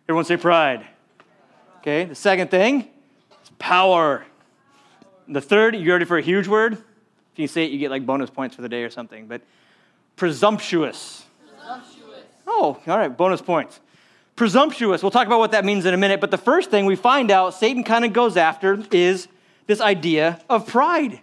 Everyone 0.10 0.26
say 0.26 0.38
pride. 0.38 0.86
Okay, 1.80 2.06
the 2.06 2.16
second 2.16 2.50
thing 2.50 2.88
is 3.44 3.50
power. 3.60 4.26
The 5.28 5.42
third, 5.42 5.76
you 5.76 5.92
ready 5.92 6.06
for 6.06 6.18
a 6.18 6.22
huge 6.22 6.48
word? 6.48 6.74
If 6.74 7.40
you 7.40 7.48
say 7.48 7.66
it, 7.66 7.72
you 7.72 7.80
get 7.80 7.92
like 7.92 8.06
bonus 8.06 8.30
points 8.30 8.56
for 8.56 8.62
the 8.62 8.70
day 8.70 8.84
or 8.84 8.90
something. 8.90 9.28
But 9.28 9.42
presumptuous. 10.16 11.26
presumptuous. 11.48 12.24
Oh, 12.46 12.80
all 12.88 12.98
right, 12.98 13.16
bonus 13.16 13.42
points 13.42 13.80
presumptuous. 14.38 15.02
We'll 15.02 15.12
talk 15.12 15.28
about 15.28 15.40
what 15.40 15.52
that 15.52 15.66
means 15.66 15.86
in 15.86 15.94
a 15.94 15.98
minute. 15.98 16.22
But 16.22 16.32
the 16.32 16.38
first 16.38 16.72
thing 16.72 16.86
we 16.86 16.96
find 16.96 17.30
out 17.30 17.54
Satan 17.54 17.84
kind 17.84 18.06
of 18.06 18.13
goes 18.13 18.38
after 18.38 18.82
is 18.92 19.28
this 19.66 19.82
idea 19.82 20.40
of 20.50 20.66
pride. 20.66 21.12
He 21.12 21.20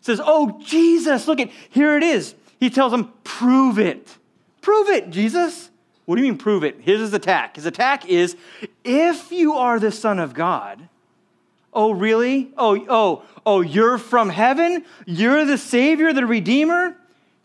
says, 0.00 0.22
Oh, 0.24 0.58
Jesus, 0.64 1.28
look 1.28 1.40
at 1.40 1.50
here 1.68 1.98
it 1.98 2.02
is. 2.02 2.34
He 2.58 2.70
tells 2.70 2.94
him, 2.94 3.12
Prove 3.24 3.78
it. 3.78 4.16
Prove 4.62 4.88
it, 4.88 5.10
Jesus. 5.10 5.68
What 6.06 6.16
do 6.16 6.22
you 6.22 6.28
mean, 6.28 6.38
prove 6.38 6.64
it? 6.64 6.78
Here's 6.80 7.00
his 7.00 7.14
attack. 7.14 7.56
His 7.56 7.66
attack 7.66 8.06
is 8.06 8.36
if 8.84 9.32
you 9.32 9.54
are 9.54 9.78
the 9.78 9.92
Son 9.92 10.18
of 10.18 10.34
God, 10.34 10.88
oh, 11.72 11.92
really? 11.92 12.50
Oh, 12.56 12.84
oh, 12.88 13.22
oh, 13.46 13.60
you're 13.62 13.98
from 13.98 14.28
heaven? 14.28 14.84
You're 15.06 15.44
the 15.44 15.58
Savior, 15.58 16.12
the 16.12 16.26
Redeemer? 16.26 16.96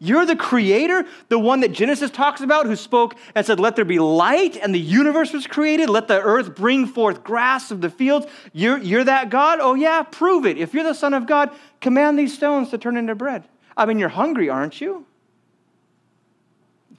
You're 0.01 0.25
the 0.25 0.35
creator, 0.37 1.05
the 1.27 1.37
one 1.37 1.59
that 1.59 1.73
Genesis 1.73 2.09
talks 2.09 2.39
about, 2.39 2.65
who 2.65 2.77
spoke 2.77 3.15
and 3.35 3.45
said, 3.45 3.59
Let 3.59 3.75
there 3.75 3.83
be 3.83 3.99
light, 3.99 4.55
and 4.55 4.73
the 4.73 4.79
universe 4.79 5.33
was 5.33 5.45
created. 5.45 5.89
Let 5.89 6.07
the 6.07 6.21
earth 6.21 6.55
bring 6.55 6.87
forth 6.87 7.21
grass 7.21 7.69
of 7.69 7.81
the 7.81 7.89
fields. 7.89 8.25
You're, 8.53 8.77
you're 8.77 9.03
that 9.03 9.29
God? 9.29 9.59
Oh, 9.61 9.75
yeah, 9.75 10.03
prove 10.03 10.45
it. 10.45 10.57
If 10.57 10.73
you're 10.73 10.85
the 10.85 10.93
Son 10.93 11.13
of 11.13 11.27
God, 11.27 11.51
command 11.81 12.17
these 12.17 12.33
stones 12.33 12.69
to 12.69 12.77
turn 12.77 12.95
into 12.95 13.13
bread. 13.13 13.43
I 13.75 13.85
mean, 13.85 13.99
you're 13.99 14.07
hungry, 14.07 14.49
aren't 14.49 14.79
you? 14.79 15.05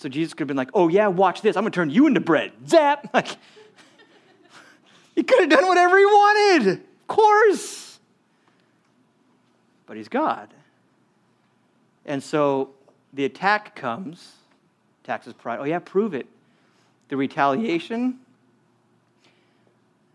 So 0.00 0.08
Jesus 0.08 0.32
could 0.34 0.40
have 0.40 0.48
been 0.48 0.56
like, 0.56 0.70
Oh, 0.74 0.88
yeah, 0.88 1.06
watch 1.06 1.42
this. 1.42 1.56
I'm 1.56 1.62
going 1.62 1.72
to 1.72 1.76
turn 1.76 1.90
you 1.90 2.06
into 2.06 2.20
bread. 2.20 2.52
Zap! 2.66 3.08
Like, 3.14 3.36
he 5.14 5.22
could 5.22 5.40
have 5.40 5.50
done 5.50 5.66
whatever 5.66 5.98
he 5.98 6.04
wanted. 6.06 6.68
Of 6.68 7.06
course. 7.06 7.98
But 9.86 9.96
he's 9.96 10.08
God. 10.08 10.48
And 12.06 12.22
so 12.22 12.70
the 13.12 13.24
attack 13.24 13.74
comes, 13.76 14.32
taxes 15.04 15.34
pride. 15.34 15.58
Oh, 15.60 15.64
yeah, 15.64 15.80
prove 15.80 16.14
it. 16.14 16.26
The 17.08 17.16
retaliation, 17.16 18.20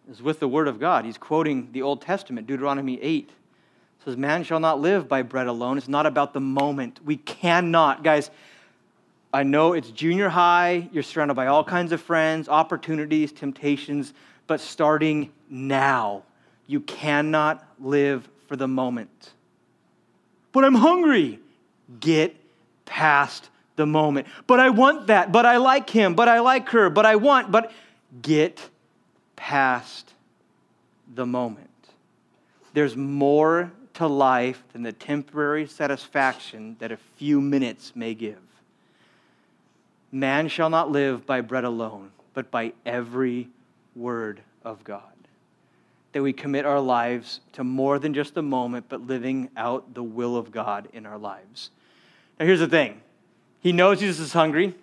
is 0.09 0.21
with 0.21 0.39
the 0.39 0.47
Word 0.47 0.67
of 0.67 0.79
God. 0.79 1.05
He's 1.05 1.17
quoting 1.17 1.69
the 1.71 1.81
Old 1.81 2.01
Testament, 2.01 2.47
Deuteronomy 2.47 3.01
8. 3.01 3.29
Says, 4.03 4.17
Man 4.17 4.43
shall 4.43 4.59
not 4.59 4.79
live 4.79 5.07
by 5.07 5.21
bread 5.21 5.47
alone. 5.47 5.77
It's 5.77 5.87
not 5.87 6.05
about 6.05 6.33
the 6.33 6.39
moment. 6.39 6.99
We 7.03 7.17
cannot, 7.17 8.03
guys. 8.03 8.29
I 9.35 9.43
know 9.43 9.73
it's 9.73 9.91
junior 9.91 10.29
high, 10.29 10.87
you're 10.93 11.03
surrounded 11.03 11.33
by 11.33 11.47
all 11.47 11.65
kinds 11.65 11.91
of 11.91 11.99
friends, 11.99 12.47
opportunities, 12.47 13.33
temptations, 13.33 14.13
but 14.47 14.61
starting 14.61 15.29
now, 15.49 16.23
you 16.67 16.79
cannot 16.79 17.61
live 17.77 18.29
for 18.47 18.55
the 18.55 18.69
moment. 18.69 19.33
But 20.53 20.63
I'm 20.63 20.75
hungry. 20.75 21.41
Get 21.99 22.33
past 22.85 23.49
the 23.75 23.85
moment. 23.85 24.27
But 24.47 24.61
I 24.61 24.69
want 24.69 25.07
that. 25.07 25.33
But 25.33 25.45
I 25.45 25.57
like 25.57 25.89
him. 25.89 26.15
But 26.15 26.29
I 26.29 26.39
like 26.39 26.69
her. 26.69 26.89
But 26.89 27.05
I 27.05 27.17
want. 27.17 27.51
But 27.51 27.73
get 28.21 28.69
past 29.35 30.13
the 31.13 31.25
moment. 31.25 31.69
There's 32.71 32.95
more 32.95 33.73
to 33.95 34.07
life 34.07 34.63
than 34.71 34.83
the 34.83 34.93
temporary 34.93 35.67
satisfaction 35.67 36.77
that 36.79 36.93
a 36.93 36.97
few 37.17 37.41
minutes 37.41 37.91
may 37.97 38.13
give. 38.13 38.44
Man 40.15 40.47
shall 40.47 40.69
not 40.69 40.89
live 40.89 41.25
by 41.25 41.41
bread 41.41 41.65
alone, 41.65 42.11
but 42.33 42.49
by 42.49 42.71
every 42.85 43.49
word 43.97 44.39
of 44.63 44.81
God. 44.85 45.01
That 46.13 46.23
we 46.23 46.31
commit 46.31 46.65
our 46.65 46.79
lives 46.79 47.41
to 47.51 47.65
more 47.65 47.99
than 47.99 48.13
just 48.13 48.37
a 48.37 48.41
moment, 48.41 48.85
but 48.87 49.05
living 49.05 49.49
out 49.57 49.93
the 49.93 50.03
will 50.03 50.37
of 50.37 50.53
God 50.53 50.87
in 50.93 51.05
our 51.05 51.17
lives. 51.17 51.69
Now, 52.39 52.45
here's 52.45 52.61
the 52.61 52.67
thing 52.67 53.01
He 53.59 53.73
knows 53.73 53.99
Jesus 53.99 54.27
is 54.27 54.31
hungry, 54.31 54.73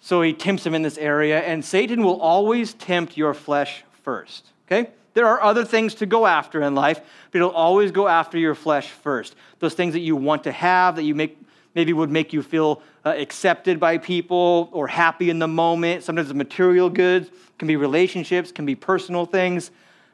so 0.00 0.22
he 0.22 0.32
tempts 0.32 0.64
him 0.64 0.74
in 0.74 0.80
this 0.80 0.96
area, 0.96 1.40
and 1.40 1.62
Satan 1.62 2.02
will 2.02 2.18
always 2.18 2.72
tempt 2.72 3.18
your 3.18 3.34
flesh 3.34 3.84
first, 4.02 4.46
okay? 4.66 4.88
There 5.12 5.26
are 5.26 5.42
other 5.42 5.66
things 5.66 5.96
to 5.96 6.06
go 6.06 6.24
after 6.24 6.62
in 6.62 6.74
life, 6.74 6.98
but 7.30 7.36
it'll 7.36 7.50
always 7.50 7.90
go 7.90 8.08
after 8.08 8.38
your 8.38 8.54
flesh 8.54 8.88
first. 8.88 9.36
Those 9.58 9.74
things 9.74 9.92
that 9.92 10.00
you 10.00 10.16
want 10.16 10.44
to 10.44 10.52
have, 10.52 10.96
that 10.96 11.02
you 11.02 11.14
make, 11.14 11.38
maybe 11.74 11.92
would 11.92 12.10
make 12.10 12.32
you 12.32 12.42
feel 12.42 12.82
uh, 13.04 13.10
accepted 13.10 13.80
by 13.80 13.98
people 13.98 14.68
or 14.72 14.86
happy 14.86 15.30
in 15.30 15.38
the 15.38 15.48
moment. 15.48 16.04
Sometimes 16.04 16.30
it's 16.30 16.36
material 16.36 16.88
goods, 16.88 17.30
can 17.58 17.68
be 17.68 17.76
relationships, 17.76 18.52
can 18.52 18.66
be 18.66 18.74
personal 18.74 19.26
things. 19.26 19.70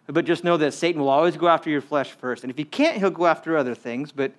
But 0.06 0.24
just 0.24 0.42
know 0.42 0.56
that 0.56 0.72
Satan 0.72 1.00
will 1.02 1.10
always 1.10 1.36
go 1.36 1.48
after 1.48 1.68
your 1.68 1.82
flesh 1.82 2.12
first. 2.12 2.42
And 2.42 2.50
if 2.50 2.56
he 2.56 2.64
can't, 2.64 2.96
he'll 2.96 3.10
go 3.10 3.26
after 3.26 3.56
other 3.58 3.74
things, 3.74 4.10
but 4.10 4.32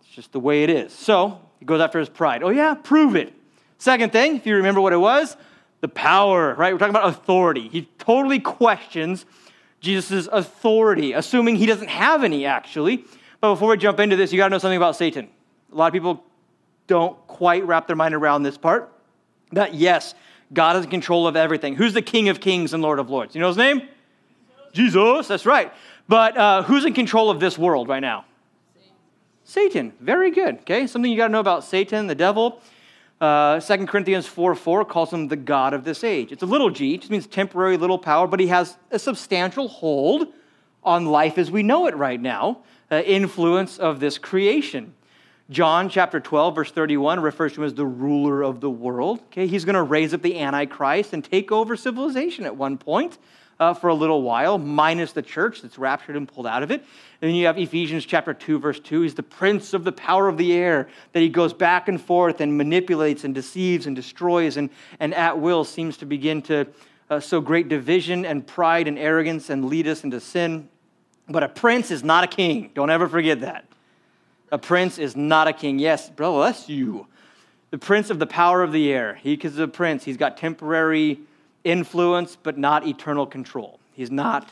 it's 0.00 0.08
just 0.10 0.32
the 0.32 0.40
way 0.40 0.64
it 0.64 0.70
is. 0.70 0.92
So 0.92 1.40
he 1.58 1.66
goes 1.66 1.80
after 1.80 1.98
his 1.98 2.08
pride. 2.08 2.42
Oh, 2.42 2.48
yeah, 2.48 2.74
prove 2.74 3.16
it. 3.16 3.34
Second 3.76 4.12
thing, 4.12 4.36
if 4.36 4.46
you 4.46 4.56
remember 4.56 4.80
what 4.80 4.94
it 4.94 4.98
was, 4.98 5.36
the 5.82 5.88
power, 5.88 6.54
right? 6.54 6.72
We're 6.72 6.78
talking 6.78 6.94
about 6.94 7.08
authority. 7.08 7.68
He 7.68 7.88
totally 7.98 8.40
questions 8.40 9.26
Jesus' 9.80 10.28
authority, 10.30 11.12
assuming 11.12 11.56
he 11.56 11.66
doesn't 11.66 11.88
have 11.88 12.24
any, 12.24 12.46
actually. 12.46 13.04
But 13.40 13.54
before 13.54 13.70
we 13.70 13.76
jump 13.78 14.00
into 14.00 14.16
this, 14.16 14.32
you 14.32 14.38
got 14.38 14.46
to 14.46 14.50
know 14.50 14.58
something 14.58 14.76
about 14.76 14.96
Satan. 14.96 15.28
A 15.72 15.74
lot 15.74 15.86
of 15.86 15.92
people 15.92 16.24
don't 16.90 17.24
quite 17.28 17.64
wrap 17.64 17.86
their 17.86 17.94
mind 17.94 18.14
around 18.14 18.42
this 18.42 18.58
part. 18.58 18.92
That, 19.52 19.74
yes, 19.74 20.12
God 20.52 20.74
is 20.74 20.84
in 20.84 20.90
control 20.90 21.28
of 21.28 21.36
everything. 21.36 21.76
Who's 21.76 21.94
the 21.94 22.02
King 22.02 22.28
of 22.28 22.40
Kings 22.40 22.74
and 22.74 22.82
Lord 22.82 22.98
of 22.98 23.08
Lords? 23.08 23.32
You 23.36 23.40
know 23.40 23.46
his 23.46 23.56
name? 23.56 23.82
Jesus. 24.72 25.28
That's 25.28 25.46
right. 25.46 25.72
But 26.08 26.36
uh, 26.36 26.62
who's 26.64 26.84
in 26.84 26.92
control 26.92 27.30
of 27.30 27.38
this 27.38 27.56
world 27.56 27.88
right 27.88 28.00
now? 28.00 28.24
Satan. 28.74 28.92
Satan. 29.44 29.92
Very 30.00 30.32
good. 30.32 30.56
Okay, 30.62 30.88
something 30.88 31.08
you 31.08 31.16
got 31.16 31.28
to 31.28 31.32
know 31.32 31.38
about 31.38 31.62
Satan, 31.62 32.08
the 32.08 32.16
devil. 32.16 32.60
Uh, 33.20 33.60
2 33.60 33.86
Corinthians 33.86 34.26
4 34.26 34.56
4 34.56 34.84
calls 34.84 35.12
him 35.12 35.28
the 35.28 35.36
God 35.36 35.74
of 35.74 35.84
this 35.84 36.02
age. 36.02 36.32
It's 36.32 36.42
a 36.42 36.46
little 36.46 36.70
g, 36.70 36.94
it 36.94 37.02
just 37.02 37.10
means 37.12 37.28
temporary 37.28 37.76
little 37.76 37.98
power, 37.98 38.26
but 38.26 38.40
he 38.40 38.48
has 38.48 38.76
a 38.90 38.98
substantial 38.98 39.68
hold 39.68 40.26
on 40.82 41.06
life 41.06 41.38
as 41.38 41.52
we 41.52 41.62
know 41.62 41.86
it 41.86 41.94
right 41.94 42.20
now, 42.20 42.62
uh, 42.90 43.02
influence 43.04 43.78
of 43.78 44.00
this 44.00 44.18
creation. 44.18 44.94
John 45.50 45.88
chapter 45.88 46.20
12, 46.20 46.54
verse 46.54 46.70
31 46.70 47.18
refers 47.18 47.54
to 47.54 47.60
him 47.60 47.66
as 47.66 47.74
the 47.74 47.84
ruler 47.84 48.42
of 48.42 48.60
the 48.60 48.70
world. 48.70 49.18
Okay, 49.26 49.48
he's 49.48 49.64
going 49.64 49.74
to 49.74 49.82
raise 49.82 50.14
up 50.14 50.22
the 50.22 50.38
Antichrist 50.38 51.12
and 51.12 51.24
take 51.24 51.50
over 51.50 51.76
civilization 51.76 52.44
at 52.46 52.54
one 52.54 52.78
point 52.78 53.18
uh, 53.58 53.74
for 53.74 53.88
a 53.88 53.94
little 53.94 54.22
while, 54.22 54.58
minus 54.58 55.10
the 55.10 55.22
church 55.22 55.60
that's 55.60 55.76
raptured 55.76 56.16
and 56.16 56.28
pulled 56.28 56.46
out 56.46 56.62
of 56.62 56.70
it. 56.70 56.80
And 57.20 57.28
then 57.28 57.34
you 57.34 57.46
have 57.46 57.58
Ephesians 57.58 58.06
chapter 58.06 58.32
2, 58.32 58.60
verse 58.60 58.78
2. 58.78 59.02
He's 59.02 59.14
the 59.14 59.24
prince 59.24 59.74
of 59.74 59.82
the 59.82 59.90
power 59.90 60.28
of 60.28 60.38
the 60.38 60.52
air, 60.52 60.88
that 61.14 61.20
he 61.20 61.28
goes 61.28 61.52
back 61.52 61.88
and 61.88 62.00
forth 62.00 62.40
and 62.40 62.56
manipulates 62.56 63.24
and 63.24 63.34
deceives 63.34 63.86
and 63.86 63.96
destroys 63.96 64.56
and, 64.56 64.70
and 65.00 65.12
at 65.14 65.40
will 65.40 65.64
seems 65.64 65.96
to 65.96 66.06
begin 66.06 66.42
to 66.42 66.64
uh, 67.10 67.18
sow 67.18 67.40
great 67.40 67.68
division 67.68 68.24
and 68.24 68.46
pride 68.46 68.86
and 68.86 68.96
arrogance 68.96 69.50
and 69.50 69.64
lead 69.64 69.88
us 69.88 70.04
into 70.04 70.20
sin. 70.20 70.68
But 71.28 71.42
a 71.42 71.48
prince 71.48 71.90
is 71.90 72.04
not 72.04 72.22
a 72.22 72.28
king. 72.28 72.70
Don't 72.72 72.90
ever 72.90 73.08
forget 73.08 73.40
that. 73.40 73.69
A 74.52 74.58
prince 74.58 74.98
is 74.98 75.16
not 75.16 75.48
a 75.48 75.52
king. 75.52 75.78
Yes, 75.78 76.10
bless 76.10 76.68
you. 76.68 77.06
The 77.70 77.78
prince 77.78 78.10
of 78.10 78.18
the 78.18 78.26
power 78.26 78.62
of 78.62 78.72
the 78.72 78.92
air. 78.92 79.14
He 79.14 79.34
is 79.34 79.58
a 79.58 79.68
prince. 79.68 80.04
He's 80.04 80.16
got 80.16 80.36
temporary 80.36 81.20
influence, 81.62 82.36
but 82.42 82.58
not 82.58 82.86
eternal 82.86 83.26
control. 83.26 83.78
He's 83.92 84.10
not 84.10 84.50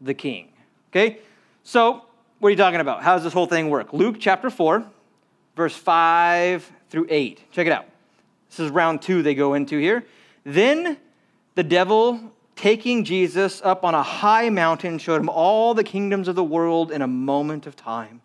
the 0.00 0.14
king. 0.14 0.48
Okay? 0.90 1.18
So, 1.62 2.02
what 2.40 2.48
are 2.48 2.50
you 2.50 2.56
talking 2.56 2.80
about? 2.80 3.02
How 3.02 3.14
does 3.14 3.22
this 3.22 3.32
whole 3.32 3.46
thing 3.46 3.70
work? 3.70 3.92
Luke 3.92 4.16
chapter 4.18 4.50
4, 4.50 4.84
verse 5.54 5.76
5 5.76 6.72
through 6.90 7.06
8. 7.08 7.52
Check 7.52 7.68
it 7.68 7.72
out. 7.72 7.86
This 8.50 8.60
is 8.60 8.70
round 8.70 9.00
two 9.00 9.22
they 9.22 9.34
go 9.34 9.54
into 9.54 9.78
here. 9.78 10.04
Then 10.44 10.96
the 11.54 11.62
devil, 11.62 12.20
taking 12.56 13.04
Jesus 13.04 13.62
up 13.62 13.84
on 13.84 13.94
a 13.94 14.02
high 14.02 14.50
mountain, 14.50 14.98
showed 14.98 15.20
him 15.20 15.28
all 15.28 15.74
the 15.74 15.84
kingdoms 15.84 16.26
of 16.26 16.34
the 16.34 16.44
world 16.44 16.90
in 16.90 17.00
a 17.00 17.06
moment 17.06 17.66
of 17.66 17.76
time. 17.76 18.20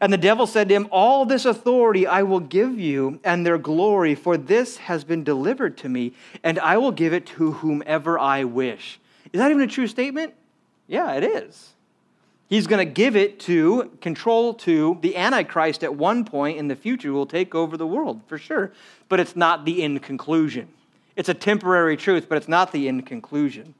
And 0.00 0.12
the 0.12 0.18
devil 0.18 0.46
said 0.46 0.68
to 0.68 0.74
him, 0.74 0.88
All 0.90 1.24
this 1.24 1.44
authority 1.44 2.06
I 2.06 2.22
will 2.22 2.40
give 2.40 2.78
you 2.78 3.20
and 3.24 3.44
their 3.44 3.58
glory, 3.58 4.14
for 4.14 4.36
this 4.36 4.76
has 4.76 5.04
been 5.04 5.24
delivered 5.24 5.76
to 5.78 5.88
me, 5.88 6.12
and 6.42 6.58
I 6.58 6.76
will 6.76 6.92
give 6.92 7.12
it 7.12 7.26
to 7.26 7.52
whomever 7.52 8.18
I 8.18 8.44
wish. 8.44 9.00
Is 9.32 9.38
that 9.38 9.50
even 9.50 9.62
a 9.62 9.66
true 9.66 9.86
statement? 9.86 10.34
Yeah, 10.86 11.12
it 11.14 11.24
is. 11.24 11.72
He's 12.48 12.66
going 12.66 12.84
to 12.84 12.92
give 12.92 13.14
it 13.14 13.38
to, 13.40 13.92
control 14.00 14.54
to 14.54 14.98
the 15.02 15.16
Antichrist 15.16 15.84
at 15.84 15.94
one 15.94 16.24
point 16.24 16.58
in 16.58 16.66
the 16.66 16.74
future 16.74 17.12
will 17.12 17.26
take 17.26 17.54
over 17.54 17.76
the 17.76 17.86
world, 17.86 18.20
for 18.26 18.38
sure. 18.38 18.72
But 19.08 19.20
it's 19.20 19.36
not 19.36 19.64
the 19.64 19.84
end 19.84 20.02
conclusion. 20.02 20.68
It's 21.14 21.28
a 21.28 21.34
temporary 21.34 21.96
truth, 21.96 22.28
but 22.28 22.38
it's 22.38 22.48
not 22.48 22.72
the 22.72 22.88
end 22.88 23.06
conclusion. 23.06 23.74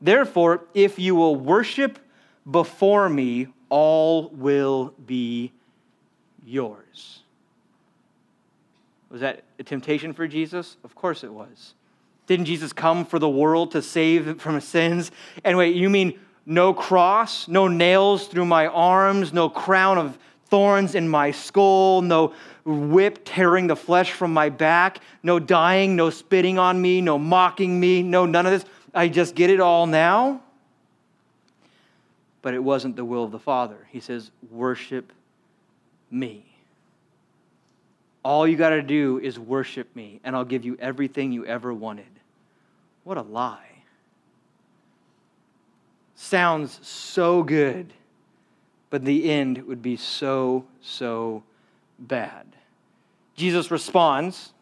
Therefore, 0.00 0.64
if 0.74 0.98
you 0.98 1.14
will 1.14 1.36
worship 1.36 2.00
before 2.50 3.08
me, 3.08 3.48
all 3.68 4.28
will 4.30 4.94
be 5.06 5.52
yours. 6.44 7.20
Was 9.10 9.20
that 9.20 9.42
a 9.58 9.62
temptation 9.62 10.12
for 10.12 10.26
Jesus? 10.26 10.76
Of 10.84 10.94
course 10.94 11.24
it 11.24 11.32
was. 11.32 11.74
Didn't 12.26 12.46
Jesus 12.46 12.72
come 12.72 13.06
for 13.06 13.18
the 13.18 13.28
world 13.28 13.72
to 13.72 13.80
save 13.80 14.40
from 14.40 14.60
sins? 14.60 15.10
Anyway, 15.44 15.70
you 15.70 15.88
mean 15.88 16.18
no 16.44 16.74
cross, 16.74 17.48
no 17.48 17.68
nails 17.68 18.26
through 18.26 18.44
my 18.44 18.66
arms, 18.66 19.32
no 19.32 19.48
crown 19.48 19.96
of 19.96 20.18
thorns 20.46 20.94
in 20.94 21.08
my 21.08 21.30
skull, 21.30 22.02
no 22.02 22.34
whip 22.64 23.20
tearing 23.24 23.66
the 23.66 23.76
flesh 23.76 24.12
from 24.12 24.32
my 24.32 24.50
back, 24.50 25.00
no 25.22 25.38
dying, 25.38 25.96
no 25.96 26.10
spitting 26.10 26.58
on 26.58 26.80
me, 26.80 27.00
no 27.00 27.18
mocking 27.18 27.78
me, 27.80 28.02
no 28.02 28.26
none 28.26 28.44
of 28.44 28.52
this. 28.52 28.64
I 28.94 29.08
just 29.08 29.34
get 29.34 29.48
it 29.48 29.60
all 29.60 29.86
now 29.86 30.42
but 32.42 32.54
it 32.54 32.62
wasn't 32.62 32.96
the 32.96 33.04
will 33.04 33.24
of 33.24 33.30
the 33.30 33.38
Father. 33.38 33.86
He 33.90 34.00
says, 34.00 34.30
Worship 34.50 35.12
me. 36.10 36.44
All 38.24 38.46
you 38.46 38.56
got 38.56 38.70
to 38.70 38.82
do 38.82 39.18
is 39.18 39.38
worship 39.38 39.94
me, 39.94 40.20
and 40.24 40.36
I'll 40.36 40.44
give 40.44 40.64
you 40.64 40.76
everything 40.80 41.32
you 41.32 41.46
ever 41.46 41.72
wanted. 41.72 42.04
What 43.04 43.16
a 43.16 43.22
lie. 43.22 43.64
Sounds 46.14 46.78
so 46.86 47.42
good, 47.42 47.92
but 48.90 49.04
the 49.04 49.30
end 49.30 49.62
would 49.66 49.80
be 49.80 49.96
so, 49.96 50.66
so 50.82 51.42
bad. 51.98 52.44
Jesus 53.36 53.70
responds. 53.70 54.52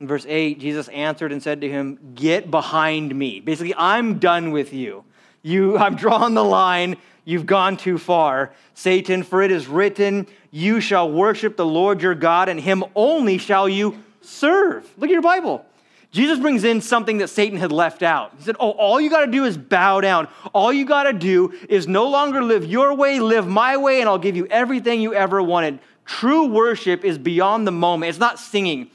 In 0.00 0.06
verse 0.06 0.26
8, 0.28 0.60
Jesus 0.60 0.88
answered 0.88 1.32
and 1.32 1.42
said 1.42 1.62
to 1.62 1.68
him, 1.68 2.12
Get 2.14 2.50
behind 2.50 3.14
me. 3.14 3.40
Basically, 3.40 3.74
I'm 3.76 4.18
done 4.18 4.50
with 4.50 4.74
you. 4.74 5.04
You, 5.46 5.78
I've 5.78 5.96
drawn 5.96 6.34
the 6.34 6.42
line. 6.42 6.96
You've 7.24 7.46
gone 7.46 7.76
too 7.76 7.98
far. 7.98 8.50
Satan, 8.74 9.22
for 9.22 9.42
it 9.42 9.52
is 9.52 9.68
written, 9.68 10.26
You 10.50 10.80
shall 10.80 11.08
worship 11.08 11.56
the 11.56 11.64
Lord 11.64 12.02
your 12.02 12.16
God, 12.16 12.48
and 12.48 12.58
him 12.58 12.82
only 12.96 13.38
shall 13.38 13.68
you 13.68 14.02
serve. 14.22 14.92
Look 14.98 15.08
at 15.08 15.12
your 15.12 15.22
Bible. 15.22 15.64
Jesus 16.10 16.40
brings 16.40 16.64
in 16.64 16.80
something 16.80 17.18
that 17.18 17.28
Satan 17.28 17.60
had 17.60 17.70
left 17.70 18.02
out. 18.02 18.32
He 18.38 18.42
said, 18.42 18.56
Oh, 18.58 18.70
all 18.70 19.00
you 19.00 19.08
got 19.08 19.24
to 19.24 19.30
do 19.30 19.44
is 19.44 19.56
bow 19.56 20.00
down. 20.00 20.26
All 20.52 20.72
you 20.72 20.84
got 20.84 21.04
to 21.04 21.12
do 21.12 21.54
is 21.68 21.86
no 21.86 22.08
longer 22.08 22.42
live 22.42 22.64
your 22.64 22.94
way, 22.94 23.20
live 23.20 23.46
my 23.46 23.76
way, 23.76 24.00
and 24.00 24.08
I'll 24.08 24.18
give 24.18 24.34
you 24.34 24.46
everything 24.46 25.00
you 25.00 25.14
ever 25.14 25.40
wanted. 25.40 25.78
True 26.06 26.46
worship 26.46 27.04
is 27.04 27.18
beyond 27.18 27.68
the 27.68 27.72
moment. 27.72 28.10
It's 28.10 28.18
not 28.18 28.40
singing. 28.40 28.90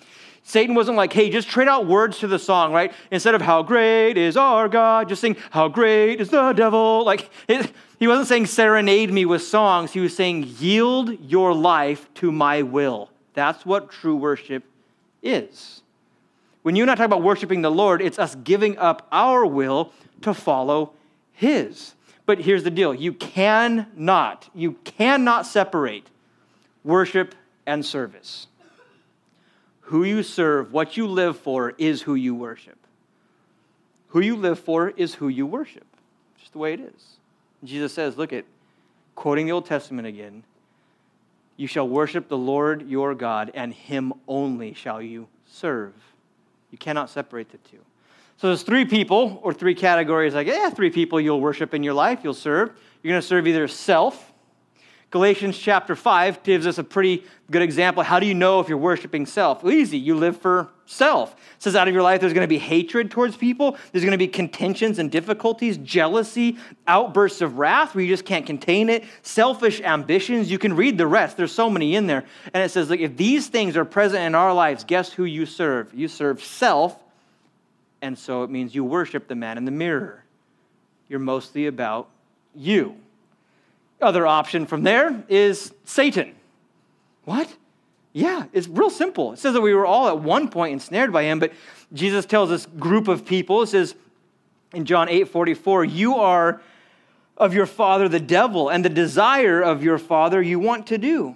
Satan 0.52 0.76
wasn't 0.76 0.98
like, 0.98 1.14
hey, 1.14 1.30
just 1.30 1.48
trade 1.48 1.70
out 1.70 1.88
words 1.88 2.20
to 2.20 2.28
the 2.28 2.38
song, 2.38 2.74
right? 2.74 2.92
Instead 3.10 3.36
of 3.36 3.42
how 3.42 3.64
great 3.64 4.18
is 4.18 4.36
our 4.36 4.68
God, 4.68 5.08
just 5.08 5.22
sing 5.22 5.38
how 5.50 5.70
great 5.70 6.20
is 6.20 6.28
the 6.28 6.52
devil. 6.52 7.06
Like, 7.06 7.30
it, 7.48 7.72
he 8.00 8.08
wasn't 8.10 8.28
saying 8.28 8.48
serenade 8.48 9.14
me 9.14 9.24
with 9.24 9.44
songs. 9.44 9.94
He 9.94 10.02
was 10.02 10.14
saying 10.14 10.54
yield 10.60 11.18
your 11.22 11.54
life 11.54 12.14
to 12.16 12.34
my 12.34 12.64
will. 12.64 13.10
That's 13.34 13.66
what 13.66 13.92
true 13.92 14.18
worship 14.18 14.66
is. 15.24 15.84
When 16.64 16.76
you 16.76 16.84
and 16.84 16.92
I 16.92 16.96
talk 16.96 17.06
about 17.06 17.24
worshiping 17.24 17.62
the 17.62 17.72
Lord, 17.72 18.02
it's 18.02 18.20
us 18.20 18.36
giving 18.36 18.78
up 18.78 19.08
our 19.10 19.46
will 19.46 19.94
to 20.20 20.34
follow 20.34 20.92
his. 21.32 21.96
But 22.26 22.40
here's 22.40 22.64
the 22.64 22.72
deal 22.72 22.94
you 22.94 23.14
cannot, 23.14 24.50
you 24.54 24.74
cannot 24.84 25.46
separate 25.46 26.08
worship 26.84 27.36
and 27.66 27.86
service. 27.86 28.48
Who 29.92 30.06
you 30.06 30.24
serve, 30.24 30.72
what 30.72 30.96
you 30.96 31.06
live 31.06 31.38
for, 31.38 31.74
is 31.78 32.02
who 32.02 32.16
you 32.16 32.34
worship. 32.34 32.78
Who 34.08 34.22
you 34.22 34.38
live 34.38 34.58
for 34.58 34.88
is 34.88 35.16
who 35.16 35.28
you 35.28 35.46
worship. 35.46 35.86
Just 36.40 36.54
the 36.54 36.60
way 36.60 36.74
it 36.74 36.80
is. 36.80 37.18
Jesus 37.66 37.94
says, 37.94 38.18
look 38.18 38.32
at, 38.32 38.46
quoting 39.16 39.48
the 39.48 39.52
Old 39.52 39.66
Testament 39.66 40.08
again, 40.08 40.44
you 41.58 41.68
shall 41.68 41.90
worship 41.90 42.30
the 42.30 42.38
Lord 42.38 42.88
your 42.88 43.14
God, 43.14 43.52
and 43.54 43.74
him 43.74 44.14
only 44.30 44.74
shall 44.74 45.02
you 45.02 45.28
serve. 45.46 45.94
You 46.72 46.78
cannot 46.78 47.10
separate 47.10 47.52
the 47.52 47.58
two. 47.58 47.80
So 48.38 48.48
there's 48.48 48.64
three 48.64 48.86
people 48.86 49.42
or 49.44 49.54
three 49.54 49.76
categories 49.76 50.34
like, 50.34 50.48
yeah, 50.48 50.70
three 50.70 50.90
people 50.90 51.20
you'll 51.20 51.42
worship 51.42 51.74
in 51.74 51.84
your 51.84 51.96
life, 51.96 52.22
you'll 52.24 52.34
serve. 52.34 52.72
You're 53.04 53.12
going 53.12 53.22
to 53.22 53.28
serve 53.28 53.46
either 53.46 53.68
self. 53.68 54.31
Galatians 55.12 55.58
chapter 55.58 55.96
5 55.96 56.42
gives 56.42 56.66
us 56.66 56.78
a 56.78 56.84
pretty 56.84 57.24
good 57.52 57.62
example. 57.62 58.02
How 58.02 58.20
do 58.20 58.26
you 58.26 58.34
know 58.34 58.62
if 58.62 58.70
you're 58.70 58.78
worshiping 58.78 59.26
self? 59.26 59.62
Well, 59.62 59.74
easy. 59.74 59.98
You 59.98 60.16
live 60.16 60.38
for 60.38 60.70
self. 60.86 61.34
It 61.34 61.38
says 61.60 61.76
out 61.76 61.88
of 61.88 61.94
your 61.94 62.02
life 62.02 62.22
there's 62.22 62.34
going 62.34 62.46
to 62.46 62.50
be 62.50 62.58
hatred 62.58 63.12
towards 63.12 63.36
people, 63.36 63.78
there's 63.92 64.04
going 64.06 64.14
to 64.14 64.18
be 64.18 64.28
contentions 64.28 65.00
and 65.00 65.12
difficulties, 65.12 65.78
jealousy, 65.78 66.58
outbursts 66.88 67.42
of 67.42 67.58
wrath 67.58 67.94
where 67.94 68.04
you 68.04 68.10
just 68.10 68.26
can't 68.26 68.46
contain 68.46 68.90
it, 68.90 69.04
selfish 69.22 69.82
ambitions. 69.82 70.50
You 70.50 70.58
can 70.58 70.76
read 70.76 70.98
the 70.98 71.08
rest. 71.08 71.36
There's 71.36 71.52
so 71.52 71.70
many 71.70 71.96
in 71.96 72.08
there. 72.08 72.24
And 72.54 72.64
it 72.64 72.70
says, 72.70 72.90
like, 72.90 73.02
if 73.02 73.18
these 73.18 73.48
things 73.48 73.76
are 73.76 73.86
present 73.86 74.24
in 74.24 74.34
our 74.34 74.54
lives, 74.54 74.86
guess 74.86 75.12
who 75.12 75.26
you 75.26 75.46
serve? 75.46 75.94
You 75.94 76.08
serve 76.08 76.42
self 76.42 76.98
and 78.02 78.18
so 78.18 78.44
it 78.44 78.50
means 78.50 78.74
you 78.74 78.84
worship 78.84 79.28
the 79.28 79.36
man 79.36 79.58
in 79.58 79.66
the 79.66 79.72
mirror. 79.72 80.24
You're 81.08 81.20
mostly 81.20 81.68
about 81.68 82.10
you. 82.56 82.96
Other 84.02 84.26
option 84.26 84.66
from 84.66 84.84
there 84.84 85.24
is 85.30 85.74
Satan. 85.86 86.34
What? 87.26 87.54
Yeah, 88.14 88.46
it's 88.52 88.68
real 88.68 88.90
simple. 88.90 89.34
It 89.34 89.40
says 89.40 89.54
that 89.54 89.62
we 89.62 89.74
were 89.74 89.86
all 89.86 90.08
at 90.08 90.20
one 90.20 90.50
point 90.50 90.74
ensnared 90.74 91.14
by 91.14 91.24
him, 91.24 91.40
but 91.40 91.54
Jesus 91.94 92.26
tells 92.26 92.50
this 92.50 92.66
group 92.66 93.08
of 93.08 93.26
people, 93.26 93.62
it 93.62 93.68
says 93.68 93.96
in 94.74 94.86
John 94.86 95.08
8 95.08 95.28
44, 95.28 95.86
you 95.86 96.16
are 96.16 96.62
of 97.38 97.54
your 97.54 97.66
father 97.66 98.08
the 98.08 98.20
devil, 98.20 98.70
and 98.70 98.86
the 98.86 98.90
desire 98.90 99.62
of 99.62 99.84
your 99.84 99.98
father 99.98 100.42
you 100.42 100.60
want 100.60 100.88
to 100.88 100.98
do. 100.98 101.36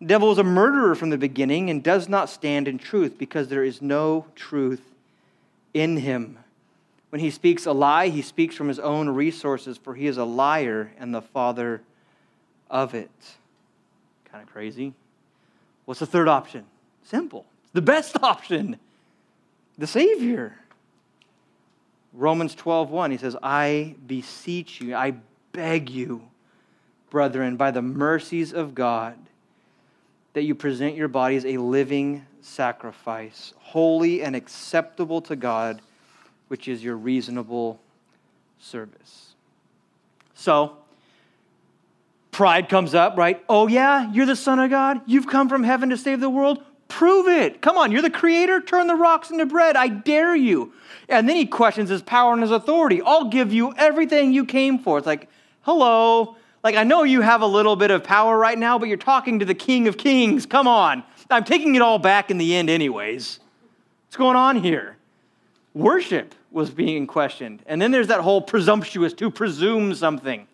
The 0.00 0.06
devil 0.06 0.32
is 0.32 0.38
a 0.38 0.44
murderer 0.44 0.94
from 0.94 1.10
the 1.10 1.18
beginning 1.18 1.70
and 1.70 1.82
does 1.82 2.08
not 2.08 2.28
stand 2.28 2.66
in 2.66 2.78
truth 2.78 3.16
because 3.16 3.48
there 3.48 3.64
is 3.64 3.80
no 3.80 4.26
truth 4.34 4.82
in 5.72 5.98
him. 5.98 6.38
When 7.14 7.20
he 7.20 7.30
speaks 7.30 7.64
a 7.64 7.72
lie, 7.72 8.08
he 8.08 8.22
speaks 8.22 8.56
from 8.56 8.66
his 8.66 8.80
own 8.80 9.08
resources, 9.08 9.78
for 9.78 9.94
he 9.94 10.08
is 10.08 10.16
a 10.16 10.24
liar 10.24 10.90
and 10.98 11.14
the 11.14 11.22
father 11.22 11.80
of 12.68 12.92
it. 12.92 13.08
Kind 14.24 14.42
of 14.42 14.52
crazy. 14.52 14.94
What's 15.84 16.00
the 16.00 16.06
third 16.06 16.26
option? 16.26 16.64
Simple. 17.04 17.46
the 17.72 17.80
best 17.80 18.16
option. 18.24 18.80
The 19.78 19.86
Savior. 19.86 20.56
Romans 22.12 22.56
12:1 22.56 23.12
he 23.12 23.16
says, 23.16 23.36
"I 23.40 23.94
beseech 24.04 24.80
you, 24.80 24.96
I 24.96 25.14
beg 25.52 25.90
you, 25.90 26.20
brethren, 27.10 27.56
by 27.56 27.70
the 27.70 27.80
mercies 27.80 28.52
of 28.52 28.74
God, 28.74 29.16
that 30.32 30.42
you 30.42 30.56
present 30.56 30.96
your 30.96 31.06
bodies 31.06 31.44
a 31.44 31.58
living 31.58 32.26
sacrifice, 32.40 33.54
holy 33.60 34.20
and 34.20 34.34
acceptable 34.34 35.20
to 35.20 35.36
God, 35.36 35.80
which 36.54 36.68
is 36.68 36.84
your 36.84 36.96
reasonable 36.96 37.80
service. 38.60 39.34
So, 40.34 40.76
pride 42.30 42.68
comes 42.68 42.94
up, 42.94 43.16
right? 43.16 43.42
Oh, 43.48 43.66
yeah, 43.66 44.08
you're 44.12 44.24
the 44.24 44.36
Son 44.36 44.60
of 44.60 44.70
God. 44.70 45.00
You've 45.04 45.26
come 45.26 45.48
from 45.48 45.64
heaven 45.64 45.90
to 45.90 45.96
save 45.96 46.20
the 46.20 46.30
world. 46.30 46.62
Prove 46.86 47.26
it. 47.26 47.60
Come 47.60 47.76
on, 47.76 47.90
you're 47.90 48.02
the 48.02 48.08
creator. 48.08 48.60
Turn 48.60 48.86
the 48.86 48.94
rocks 48.94 49.32
into 49.32 49.46
bread. 49.46 49.74
I 49.74 49.88
dare 49.88 50.36
you. 50.36 50.72
And 51.08 51.28
then 51.28 51.34
he 51.34 51.44
questions 51.44 51.90
his 51.90 52.02
power 52.02 52.32
and 52.32 52.42
his 52.42 52.52
authority. 52.52 53.02
I'll 53.02 53.30
give 53.30 53.52
you 53.52 53.74
everything 53.76 54.32
you 54.32 54.44
came 54.44 54.78
for. 54.78 54.98
It's 54.98 55.08
like, 55.08 55.28
hello. 55.62 56.36
Like, 56.62 56.76
I 56.76 56.84
know 56.84 57.02
you 57.02 57.22
have 57.22 57.42
a 57.42 57.46
little 57.46 57.74
bit 57.74 57.90
of 57.90 58.04
power 58.04 58.38
right 58.38 58.56
now, 58.56 58.78
but 58.78 58.86
you're 58.86 58.96
talking 58.96 59.40
to 59.40 59.44
the 59.44 59.56
King 59.56 59.88
of 59.88 59.98
Kings. 59.98 60.46
Come 60.46 60.68
on. 60.68 61.02
I'm 61.32 61.42
taking 61.42 61.74
it 61.74 61.82
all 61.82 61.98
back 61.98 62.30
in 62.30 62.38
the 62.38 62.54
end, 62.54 62.70
anyways. 62.70 63.40
What's 64.06 64.16
going 64.16 64.36
on 64.36 64.62
here? 64.62 64.98
Worship 65.74 66.36
was 66.54 66.70
being 66.70 67.06
questioned. 67.06 67.62
And 67.66 67.82
then 67.82 67.90
there's 67.90 68.06
that 68.06 68.20
whole 68.20 68.40
presumptuous 68.40 69.12
to 69.14 69.30
presume 69.30 69.94
something. 69.94 70.46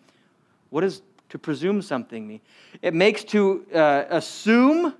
What 0.71 0.81
does 0.81 1.01
to 1.29 1.39
presume 1.39 1.81
something 1.81 2.27
mean? 2.27 2.41
It 2.81 2.93
makes 2.93 3.23
to 3.25 3.65
uh, 3.73 4.05
assume 4.09 4.93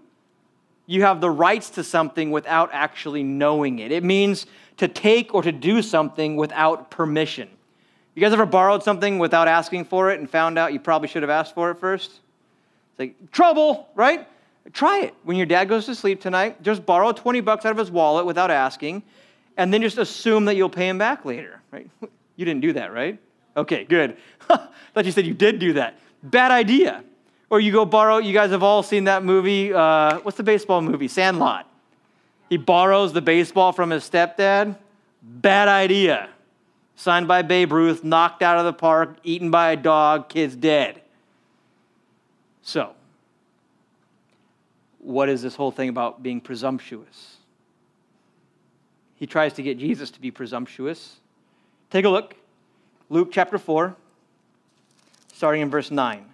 you 0.86 1.02
have 1.04 1.22
the 1.22 1.30
rights 1.30 1.72
to 1.72 1.84
something 1.84 2.32
without 2.32 2.70
actually 2.72 3.24
knowing 3.24 3.80
it. 3.80 3.92
It 3.92 4.04
means 4.04 4.46
to 4.78 4.88
take 4.88 5.34
or 5.34 5.42
to 5.42 5.52
do 5.52 5.82
something 5.82 6.36
without 6.36 6.92
permission. 6.92 7.50
You 8.14 8.22
guys 8.22 8.34
ever 8.34 8.46
borrowed 8.46 8.84
something 8.84 9.20
without 9.20 9.48
asking 9.48 9.86
for 9.86 10.12
it 10.12 10.20
and 10.20 10.30
found 10.30 10.60
out 10.60 10.74
you 10.74 10.80
probably 10.80 11.08
should 11.08 11.24
have 11.24 11.30
asked 11.30 11.56
for 11.56 11.72
it 11.72 11.80
first? 11.80 12.12
It's 12.12 13.00
like, 13.00 13.32
trouble, 13.32 13.88
right? 13.96 14.28
Try 14.74 15.00
it. 15.00 15.16
When 15.24 15.38
your 15.38 15.46
dad 15.46 15.70
goes 15.70 15.86
to 15.86 15.96
sleep 15.96 16.22
tonight, 16.22 16.62
just 16.62 16.86
borrow 16.86 17.12
20 17.12 17.42
bucks 17.42 17.66
out 17.66 17.72
of 17.72 17.78
his 17.78 17.90
wallet 17.90 18.26
without 18.26 18.52
asking, 18.52 19.04
and 19.62 19.74
then 19.74 19.82
just 19.82 19.98
assume 19.98 20.46
that 20.46 20.56
you'll 20.56 20.70
pay 20.70 20.90
him 20.90 20.98
back 20.98 21.26
later, 21.26 21.62
right? 21.72 21.90
You 22.38 22.46
didn't 22.46 22.62
do 22.62 22.74
that, 22.74 22.92
right? 22.92 23.20
Okay, 23.56 23.84
good. 23.84 24.18
thought 24.48 25.06
you 25.06 25.12
said 25.12 25.28
you 25.28 25.34
did 25.34 25.60
do 25.60 25.74
that. 25.74 26.00
Bad 26.24 26.50
idea. 26.50 27.04
Or 27.52 27.60
you 27.60 27.72
go 27.72 27.86
borrow, 27.86 28.18
you 28.18 28.34
guys 28.34 28.50
have 28.50 28.64
all 28.64 28.82
seen 28.82 29.04
that 29.04 29.24
movie. 29.24 29.72
Uh, 29.72 30.18
what's 30.22 30.38
the 30.38 30.44
baseball 30.44 30.82
movie? 30.82 31.08
Sandlot. 31.08 31.68
He 32.50 32.58
borrows 32.58 33.14
the 33.14 33.22
baseball 33.22 33.74
from 33.74 33.92
his 33.92 34.10
stepdad. 34.10 34.76
Bad 35.22 35.68
idea 35.68 36.30
signed 37.02 37.28
by 37.28 37.42
Babe 37.42 37.72
Ruth, 37.72 38.04
knocked 38.04 38.42
out 38.42 38.58
of 38.58 38.66
the 38.66 38.74
park, 38.74 39.18
eaten 39.24 39.50
by 39.50 39.72
a 39.72 39.76
dog, 39.76 40.30
kids 40.30 40.56
dead. 40.56 41.02
So, 42.62 42.94
what 45.00 45.28
is 45.28 45.42
this 45.42 45.56
whole 45.56 45.72
thing 45.72 45.90
about 45.90 46.22
being 46.22 46.40
presumptuous? 46.40 47.38
He 49.22 49.28
tries 49.28 49.54
to 49.54 49.62
get 49.62 49.78
Jesus 49.78 50.10
to 50.10 50.20
be 50.20 50.32
presumptuous. 50.32 51.18
Take 51.92 52.06
a 52.06 52.10
look. 52.10 52.36
Luke 53.08 53.30
chapter 53.32 53.60
4, 53.60 53.96
starting 55.32 55.62
in 55.62 55.70
verse 55.70 55.92
9. 55.92 56.26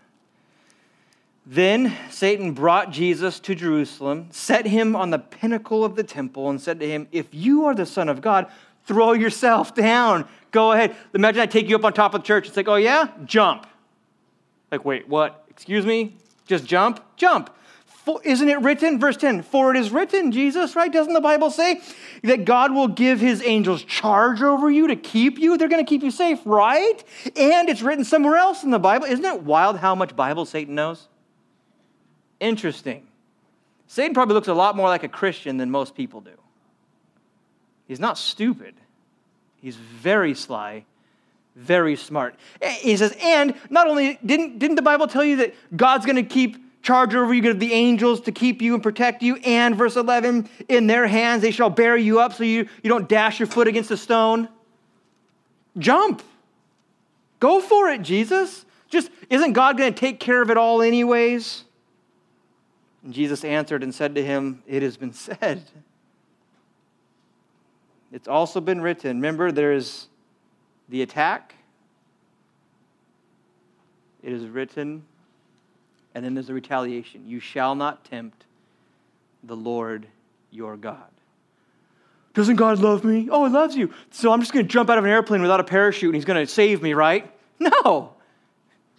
Then 1.45 1.93
Satan 2.09 2.53
brought 2.53 2.91
Jesus 2.91 3.41
to 3.41 3.55
Jerusalem, 3.55 4.29
set 4.31 4.67
him 4.67 4.95
on 4.95 5.09
the 5.09 5.19
pinnacle 5.19 5.83
of 5.83 5.97
the 5.97 6.03
temple, 6.03 6.49
and 6.49 6.61
said 6.61 6.79
to 6.79 6.87
him, 6.87 7.09
If 7.11 7.25
you 7.33 7.65
are 7.65 7.75
the 7.75 7.85
Son 7.85 8.07
of 8.07 8.21
God, 8.21 8.49
throw 8.85 9.11
yourself 9.11 9.75
down. 9.75 10.25
Go 10.51 10.71
ahead. 10.71 10.95
Imagine 11.13 11.41
I 11.41 11.45
take 11.45 11.67
you 11.67 11.75
up 11.75 11.83
on 11.83 11.91
top 11.91 12.13
of 12.13 12.21
the 12.21 12.25
church. 12.25 12.47
It's 12.47 12.55
like, 12.55 12.69
oh 12.69 12.75
yeah? 12.75 13.09
Jump. 13.25 13.67
Like, 14.71 14.85
wait, 14.85 15.09
what? 15.09 15.43
Excuse 15.49 15.85
me? 15.85 16.15
Just 16.45 16.63
jump? 16.63 17.03
Jump. 17.17 17.49
For, 18.07 18.21
isn't 18.23 18.47
it 18.47 18.61
written? 18.61 19.01
Verse 19.01 19.17
10 19.17 19.43
For 19.43 19.75
it 19.75 19.77
is 19.77 19.91
written, 19.91 20.31
Jesus, 20.31 20.77
right? 20.77 20.89
Doesn't 20.89 21.11
the 21.11 21.19
Bible 21.19 21.51
say 21.51 21.81
that 22.23 22.45
God 22.45 22.73
will 22.73 22.87
give 22.87 23.19
his 23.19 23.43
angels 23.43 23.83
charge 23.83 24.41
over 24.41 24.71
you 24.71 24.87
to 24.87 24.95
keep 24.95 25.37
you? 25.37 25.57
They're 25.57 25.67
going 25.67 25.85
to 25.85 25.89
keep 25.89 26.03
you 26.03 26.11
safe, 26.11 26.39
right? 26.45 27.03
And 27.35 27.67
it's 27.67 27.81
written 27.81 28.05
somewhere 28.05 28.37
else 28.37 28.63
in 28.63 28.71
the 28.71 28.79
Bible. 28.79 29.07
Isn't 29.07 29.25
it 29.25 29.43
wild 29.43 29.79
how 29.79 29.93
much 29.93 30.15
Bible 30.15 30.45
Satan 30.45 30.73
knows? 30.73 31.09
Interesting. 32.39 33.05
Satan 33.87 34.13
probably 34.13 34.35
looks 34.35 34.47
a 34.47 34.53
lot 34.53 34.77
more 34.77 34.87
like 34.87 35.03
a 35.03 35.09
Christian 35.09 35.57
than 35.57 35.69
most 35.69 35.93
people 35.93 36.21
do. 36.21 36.31
He's 37.89 37.99
not 37.99 38.17
stupid. 38.17 38.75
He's 39.61 39.75
very 39.75 40.33
sly, 40.33 40.85
very 41.57 41.97
smart. 41.97 42.35
Eh, 42.61 42.71
he 42.71 42.95
says, 42.95 43.13
and 43.21 43.53
not 43.69 43.85
only, 43.85 44.17
didn't, 44.25 44.59
didn't 44.59 44.77
the 44.77 44.81
Bible 44.81 45.07
tell 45.07 45.25
you 45.25 45.35
that 45.35 45.53
God's 45.75 46.05
going 46.05 46.15
to 46.15 46.23
keep 46.23 46.66
charge 46.87 47.13
over 47.13 47.33
you, 47.33 47.41
give 47.41 47.59
the 47.59 47.73
angels 47.73 48.21
to 48.21 48.31
keep 48.31 48.61
you 48.61 48.73
and 48.73 48.81
protect 48.81 49.21
you? 49.21 49.35
And 49.43 49.75
verse 49.75 49.97
11, 49.97 50.49
in 50.69 50.87
their 50.87 51.05
hands 51.05 51.41
they 51.41 51.51
shall 51.51 51.69
bear 51.69 51.97
you 51.97 52.21
up 52.21 52.31
so 52.31 52.45
you, 52.45 52.69
you 52.81 52.89
don't 52.89 53.09
dash 53.09 53.39
your 53.39 53.47
foot 53.47 53.67
against 53.67 53.91
a 53.91 53.97
stone. 53.97 54.47
Jump. 55.77 56.23
Go 57.41 57.59
for 57.59 57.89
it, 57.89 58.03
Jesus. 58.03 58.63
Just, 58.89 59.11
isn't 59.29 59.51
God 59.51 59.77
going 59.77 59.93
to 59.93 59.99
take 59.99 60.21
care 60.21 60.41
of 60.41 60.49
it 60.49 60.55
all, 60.55 60.81
anyways? 60.81 61.65
And 63.03 63.13
Jesus 63.13 63.43
answered 63.43 63.83
and 63.83 63.93
said 63.93 64.15
to 64.15 64.23
him, 64.23 64.63
It 64.65 64.81
has 64.81 64.95
been 64.95 65.11
said, 65.11 65.63
It's 68.13 68.29
also 68.29 68.61
been 68.61 68.79
written. 68.79 69.17
Remember, 69.17 69.51
there's 69.51 70.07
the 70.87 71.01
attack, 71.01 71.53
it 74.23 74.31
is 74.31 74.45
written, 74.45 75.03
and 76.17 76.25
then 76.25 76.33
there's 76.33 76.47
the 76.47 76.53
retaliation. 76.55 77.21
You 77.27 77.39
shall 77.39 77.75
not 77.75 78.03
tempt 78.03 78.45
the 79.43 79.55
Lord 79.55 80.07
your 80.49 80.75
God. 80.75 81.11
Doesn't 82.33 82.55
God 82.55 82.79
love 82.79 83.03
me? 83.03 83.29
Oh, 83.31 83.45
he 83.45 83.53
loves 83.53 83.75
you. 83.75 83.93
So 84.09 84.31
I'm 84.31 84.39
just 84.39 84.51
going 84.51 84.65
to 84.65 84.71
jump 84.71 84.89
out 84.89 84.97
of 84.97 85.03
an 85.03 85.11
airplane 85.11 85.43
without 85.43 85.59
a 85.59 85.63
parachute 85.63 86.07
and 86.07 86.15
he's 86.15 86.25
going 86.25 86.43
to 86.43 86.51
save 86.51 86.81
me, 86.81 86.95
right? 86.95 87.31
No. 87.59 88.15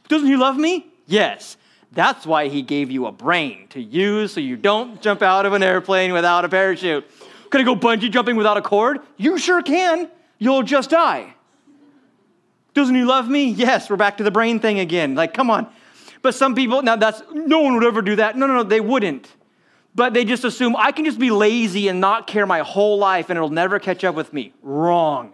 Doesn't 0.06 0.28
he 0.28 0.36
love 0.36 0.56
me? 0.56 0.86
Yes. 1.08 1.56
That's 1.90 2.24
why 2.24 2.46
he 2.46 2.62
gave 2.62 2.88
you 2.88 3.06
a 3.06 3.12
brain 3.12 3.66
to 3.70 3.80
use 3.82 4.32
so 4.32 4.38
you 4.38 4.56
don't 4.56 5.02
jump 5.02 5.20
out 5.20 5.44
of 5.44 5.54
an 5.54 5.64
airplane 5.64 6.12
without 6.12 6.44
a 6.44 6.48
parachute. 6.48 7.04
Can 7.50 7.60
I 7.60 7.64
go 7.64 7.74
bungee 7.74 8.12
jumping 8.12 8.36
without 8.36 8.58
a 8.58 8.62
cord? 8.62 9.00
You 9.16 9.38
sure 9.38 9.60
can. 9.60 10.08
You'll 10.38 10.62
just 10.62 10.90
die. 10.90 11.34
Doesn't 12.74 12.94
he 12.94 13.02
love 13.02 13.28
me? 13.28 13.48
Yes, 13.48 13.90
we're 13.90 13.96
back 13.96 14.18
to 14.18 14.22
the 14.22 14.30
brain 14.30 14.60
thing 14.60 14.78
again. 14.78 15.16
Like, 15.16 15.34
come 15.34 15.50
on. 15.50 15.66
But 16.22 16.34
some 16.34 16.54
people, 16.54 16.82
now 16.82 16.96
that's, 16.96 17.22
no 17.32 17.60
one 17.60 17.74
would 17.74 17.84
ever 17.84 18.02
do 18.02 18.16
that. 18.16 18.36
No, 18.36 18.46
no, 18.46 18.54
no, 18.54 18.62
they 18.62 18.80
wouldn't. 18.80 19.28
But 19.94 20.14
they 20.14 20.24
just 20.24 20.44
assume 20.44 20.76
I 20.76 20.92
can 20.92 21.04
just 21.04 21.18
be 21.18 21.30
lazy 21.30 21.88
and 21.88 22.00
not 22.00 22.26
care 22.26 22.46
my 22.46 22.60
whole 22.60 22.98
life 22.98 23.30
and 23.30 23.36
it'll 23.36 23.48
never 23.48 23.78
catch 23.78 24.04
up 24.04 24.14
with 24.14 24.32
me. 24.32 24.52
Wrong. 24.62 25.32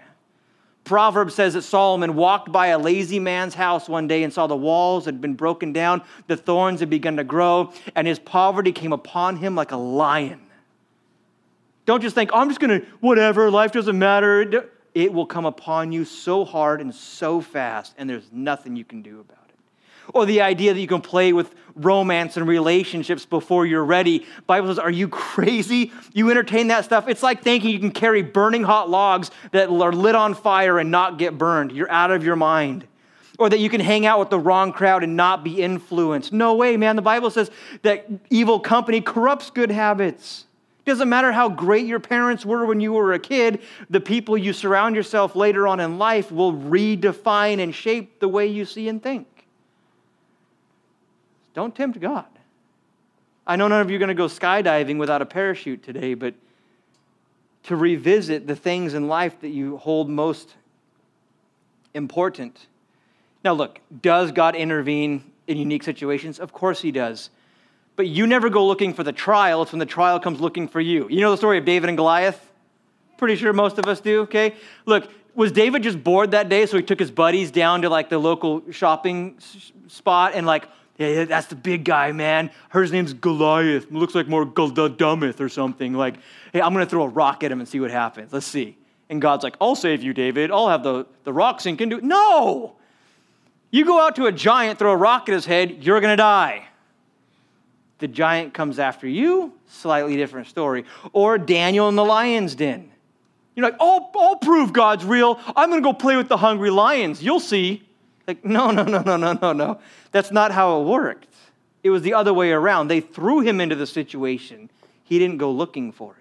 Proverbs 0.85 1.35
says 1.35 1.55
that 1.55 1.63
Solomon 1.63 2.15
walked 2.15 2.53
by 2.53 2.69
a 2.69 2.79
lazy 2.79 3.19
man's 3.19 3.55
house 3.55 3.89
one 3.89 4.07
day 4.07 4.23
and 4.23 4.33
saw 4.33 4.47
the 4.47 4.57
walls 4.57 5.07
had 5.07 5.21
been 5.21 5.35
broken 5.35 5.73
down, 5.73 6.03
the 6.27 6.37
thorns 6.37 6.81
had 6.81 6.91
begun 6.91 7.17
to 7.17 7.25
grow, 7.25 7.73
and 7.95 8.07
his 8.07 8.19
poverty 8.19 8.71
came 8.71 8.93
upon 8.93 9.37
him 9.37 9.55
like 9.55 9.73
a 9.73 9.77
lion. 9.77 10.41
Don't 11.87 12.03
just 12.03 12.15
think, 12.15 12.31
oh, 12.33 12.39
I'm 12.39 12.49
just 12.49 12.61
going 12.61 12.81
to, 12.81 12.87
whatever, 13.01 13.51
life 13.51 13.73
doesn't 13.73 13.99
matter. 13.99 14.71
It 14.95 15.13
will 15.13 15.27
come 15.27 15.45
upon 15.45 15.93
you 15.93 16.05
so 16.05 16.45
hard 16.45 16.81
and 16.81 16.95
so 16.95 17.41
fast, 17.41 17.95
and 17.99 18.09
there's 18.09 18.31
nothing 18.33 18.77
you 18.77 18.85
can 18.85 19.03
do 19.03 19.21
about 19.21 19.39
it. 19.44 19.44
Or 20.13 20.27
the 20.27 20.43
idea 20.43 20.75
that 20.75 20.81
you 20.81 20.87
can 20.87 21.01
play 21.01 21.33
with 21.33 21.55
romance 21.75 22.37
and 22.37 22.47
relationships 22.47 23.27
before 23.27 23.67
you're 23.67 23.85
ready. 23.85 24.27
Bible 24.47 24.69
says, 24.69 24.79
are 24.79 24.91
you 24.91 25.09
crazy? 25.09 25.93
You 26.13 26.31
entertain 26.31 26.69
that 26.69 26.85
stuff. 26.85 27.09
It's 27.09 27.23
like 27.23 27.43
thinking 27.43 27.71
you 27.71 27.81
can 27.81 27.91
carry 27.91 28.23
burning 28.23 28.63
hot 28.63 28.89
logs 28.89 29.31
that 29.53 29.69
are 29.69 29.93
lit 29.93 30.15
on 30.15 30.35
fire 30.35 30.79
and 30.79 30.91
not 30.91 31.19
get 31.19 31.37
burned. 31.37 31.73
You're 31.73 31.91
out 31.91 32.11
of 32.11 32.25
your 32.25 32.37
mind. 32.37 32.87
Or 33.39 33.49
that 33.49 33.59
you 33.59 33.69
can 33.69 33.81
hang 33.81 34.07
out 34.07 34.21
with 34.21 34.31
the 34.31 34.39
wrong 34.39 34.73
crowd 34.73 35.03
and 35.03 35.17
not 35.17 35.43
be 35.43 35.61
influenced. 35.61 36.33
No 36.33 36.55
way, 36.55 36.77
man. 36.77 36.95
The 36.95 37.03
Bible 37.03 37.31
says 37.31 37.51
that 37.83 38.07
evil 38.31 38.61
company 38.61 39.01
corrupts 39.01 39.51
good 39.51 39.73
habits. 39.73 40.47
Doesn't 40.85 41.09
matter 41.09 41.33
how 41.33 41.49
great 41.49 41.87
your 41.87 41.99
parents 41.99 42.47
were 42.47 42.67
when 42.67 42.81
you 42.81 42.93
were 42.93 43.15
a 43.15 43.19
kid, 43.19 43.63
the 43.91 44.01
people 44.01 44.39
you 44.39 44.53
surround 44.53 44.95
yourself 44.95 45.35
later 45.35 45.67
on 45.67 45.81
in 45.81 45.99
life 45.99 46.31
will 46.31 46.53
redefine 46.53 47.59
and 47.59 47.75
shape 47.75 48.21
the 48.21 48.29
way 48.29 48.47
you 48.47 48.65
see 48.65 48.89
and 48.89 49.03
think. 49.03 49.27
Don't 51.55 51.75
tempt 51.75 52.01
God. 52.01 52.27
I 53.47 53.57
know 53.57 53.69
none 53.69 53.81
of 53.81 53.91
you 53.91 53.97
are 53.97 53.99
going 53.99 54.09
to 54.09 54.15
go 54.15 54.27
skydiving 54.27 54.99
without 54.99 55.23
a 55.23 55.27
parachute 55.27 55.83
today, 55.83 56.15
but 56.15 56.35
to 57.65 57.77
revisit 57.77 58.47
the 58.47 58.57
things 58.57 58.95
in 58.95 59.09
life 59.09 59.41
that 59.41 59.49
you 59.49 59.77
hold 59.79 60.11
most 60.11 60.55
important. 61.95 62.67
Now, 63.45 63.53
look, 63.53 63.81
does 64.03 64.33
God 64.33 64.57
intervene 64.57 65.31
in 65.47 65.57
unique 65.59 65.83
situations? 65.83 66.39
Of 66.39 66.53
course, 66.53 66.83
He 66.83 66.91
does. 66.91 67.31
But 67.97 68.09
you 68.09 68.27
never 68.27 68.51
go 68.51 68.67
looking 68.67 68.93
for 68.93 69.05
the 69.05 69.13
trial, 69.13 69.63
it's 69.63 69.73
when 69.73 69.79
the 69.79 69.87
trial 69.87 70.19
comes 70.19 70.41
looking 70.41 70.67
for 70.67 70.81
you. 70.81 71.07
You 71.09 71.21
know 71.21 71.31
the 71.31 71.37
story 71.37 71.59
of 71.59 71.65
David 71.65 71.89
and 71.89 71.97
Goliath? 71.97 72.51
Pretty 73.17 73.37
sure 73.37 73.53
most 73.53 73.79
of 73.79 73.87
us 73.87 74.01
do, 74.01 74.23
okay? 74.23 74.57
Look, 74.85 75.09
was 75.35 75.53
David 75.53 75.83
just 75.83 76.03
bored 76.03 76.33
that 76.33 76.49
day, 76.49 76.67
so 76.67 76.77
he 76.77 76.83
took 76.83 76.99
his 76.99 77.11
buddies 77.11 77.51
down 77.51 77.83
to 77.83 77.89
like 77.89 78.09
the 78.09 78.19
local 78.19 78.63
shopping 78.73 79.39
spot 79.87 80.33
and 80.35 80.47
like, 80.47 80.67
yeah, 80.97 81.25
that's 81.25 81.49
the 81.49 81.57
big 81.57 81.85
guy, 81.85 82.13
man. 82.13 82.51
Her 82.69 82.87
name's 82.87 83.13
Goliath. 83.15 83.91
Looks 83.91 84.15
like 84.15 84.29
more 84.29 84.47
Guldummeth 84.47 85.41
or 85.41 85.49
something. 85.49 85.93
Like, 85.93 86.15
hey, 86.53 86.61
I'm 86.61 86.73
gonna 86.73 86.87
throw 86.87 87.03
a 87.03 87.09
rock 87.09 87.43
at 87.43 87.51
him 87.51 87.61
and 87.61 87.69
see 87.69 87.81
what 87.81 87.91
happens. 87.91 88.33
Let's 88.33 88.47
see. 88.47 88.77
And 89.11 89.21
God's 89.21 89.43
like, 89.43 89.57
I'll 89.61 89.75
save 89.75 90.03
you, 90.03 90.15
David. 90.15 90.51
I'll 90.51 90.69
have 90.69 90.83
the, 90.83 91.07
the 91.25 91.33
rock 91.33 91.61
sink 91.61 91.81
into 91.81 91.99
it. 91.99 92.05
No! 92.05 92.77
You 93.71 93.85
go 93.85 94.01
out 94.01 94.15
to 94.17 94.27
a 94.27 94.33
giant, 94.33 94.79
throw 94.79 94.93
a 94.93 94.97
rock 94.97 95.29
at 95.29 95.33
his 95.33 95.45
head, 95.45 95.83
you're 95.83 96.01
gonna 96.01 96.17
die. 96.17 96.69
The 97.99 98.07
giant 98.07 98.55
comes 98.55 98.79
after 98.79 99.09
you, 99.09 99.53
slightly 99.67 100.17
different 100.17 100.47
story. 100.47 100.85
Or 101.13 101.39
Daniel 101.39 101.89
in 101.89 101.97
the 101.97 102.05
lion's 102.05 102.55
den. 102.55 102.93
You're 103.57 103.69
like, 103.69 103.77
I'll, 103.81 104.11
I'll 104.15 104.37
prove 104.37 104.73
God's 104.73 105.05
real. 105.05 105.41
I'm 105.57 105.71
gonna 105.71 105.83
go 105.83 105.93
play 105.93 106.17
with 106.17 106.29
the 106.29 106.37
hungry 106.37 106.71
lions. 106.71 107.23
You'll 107.23 107.41
see. 107.41 107.83
Like, 108.27 108.45
no, 108.45 108.71
no, 108.71 108.85
no, 108.85 109.03
no, 109.03 109.17
no, 109.17 109.33
no, 109.35 109.53
no. 109.53 109.81
That's 110.11 110.31
not 110.31 110.51
how 110.51 110.81
it 110.81 110.85
worked. 110.85 111.29
It 111.83 111.91
was 111.91 112.03
the 112.03 112.15
other 112.15 112.33
way 112.33 112.51
around. 112.53 112.89
They 112.89 113.01
threw 113.01 113.41
him 113.41 113.61
into 113.61 113.77
the 113.77 113.87
situation, 113.87 114.71
he 115.05 115.19
didn't 115.19 115.37
go 115.37 115.51
looking 115.51 115.93
for 115.93 116.13
it. 116.13 116.19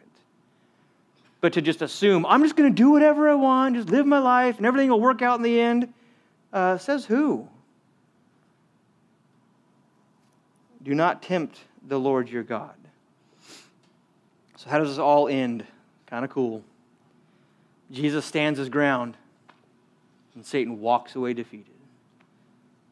But 1.39 1.53
to 1.53 1.61
just 1.61 1.81
assume, 1.81 2.25
I'm 2.25 2.41
just 2.43 2.55
going 2.55 2.73
to 2.73 2.75
do 2.75 2.91
whatever 2.91 3.29
I 3.29 3.35
want, 3.35 3.75
just 3.75 3.89
live 3.89 4.05
my 4.05 4.19
life, 4.19 4.57
and 4.57 4.65
everything 4.65 4.89
will 4.89 5.01
work 5.01 5.21
out 5.21 5.37
in 5.37 5.43
the 5.43 5.59
end, 5.59 5.93
uh, 6.51 6.77
says 6.77 7.05
who? 7.05 7.47
Do 10.83 10.93
not 10.93 11.21
tempt 11.21 11.59
the 11.87 11.99
Lord 11.99 12.29
your 12.29 12.43
God. 12.43 12.75
So, 14.57 14.69
how 14.69 14.79
does 14.79 14.89
this 14.89 14.99
all 14.99 15.27
end? 15.27 15.65
Kind 16.07 16.23
of 16.23 16.31
cool. 16.31 16.63
Jesus 17.91 18.25
stands 18.25 18.57
his 18.59 18.69
ground, 18.69 19.17
and 20.35 20.45
Satan 20.45 20.79
walks 20.79 21.15
away 21.15 21.33
defeated. 21.33 21.73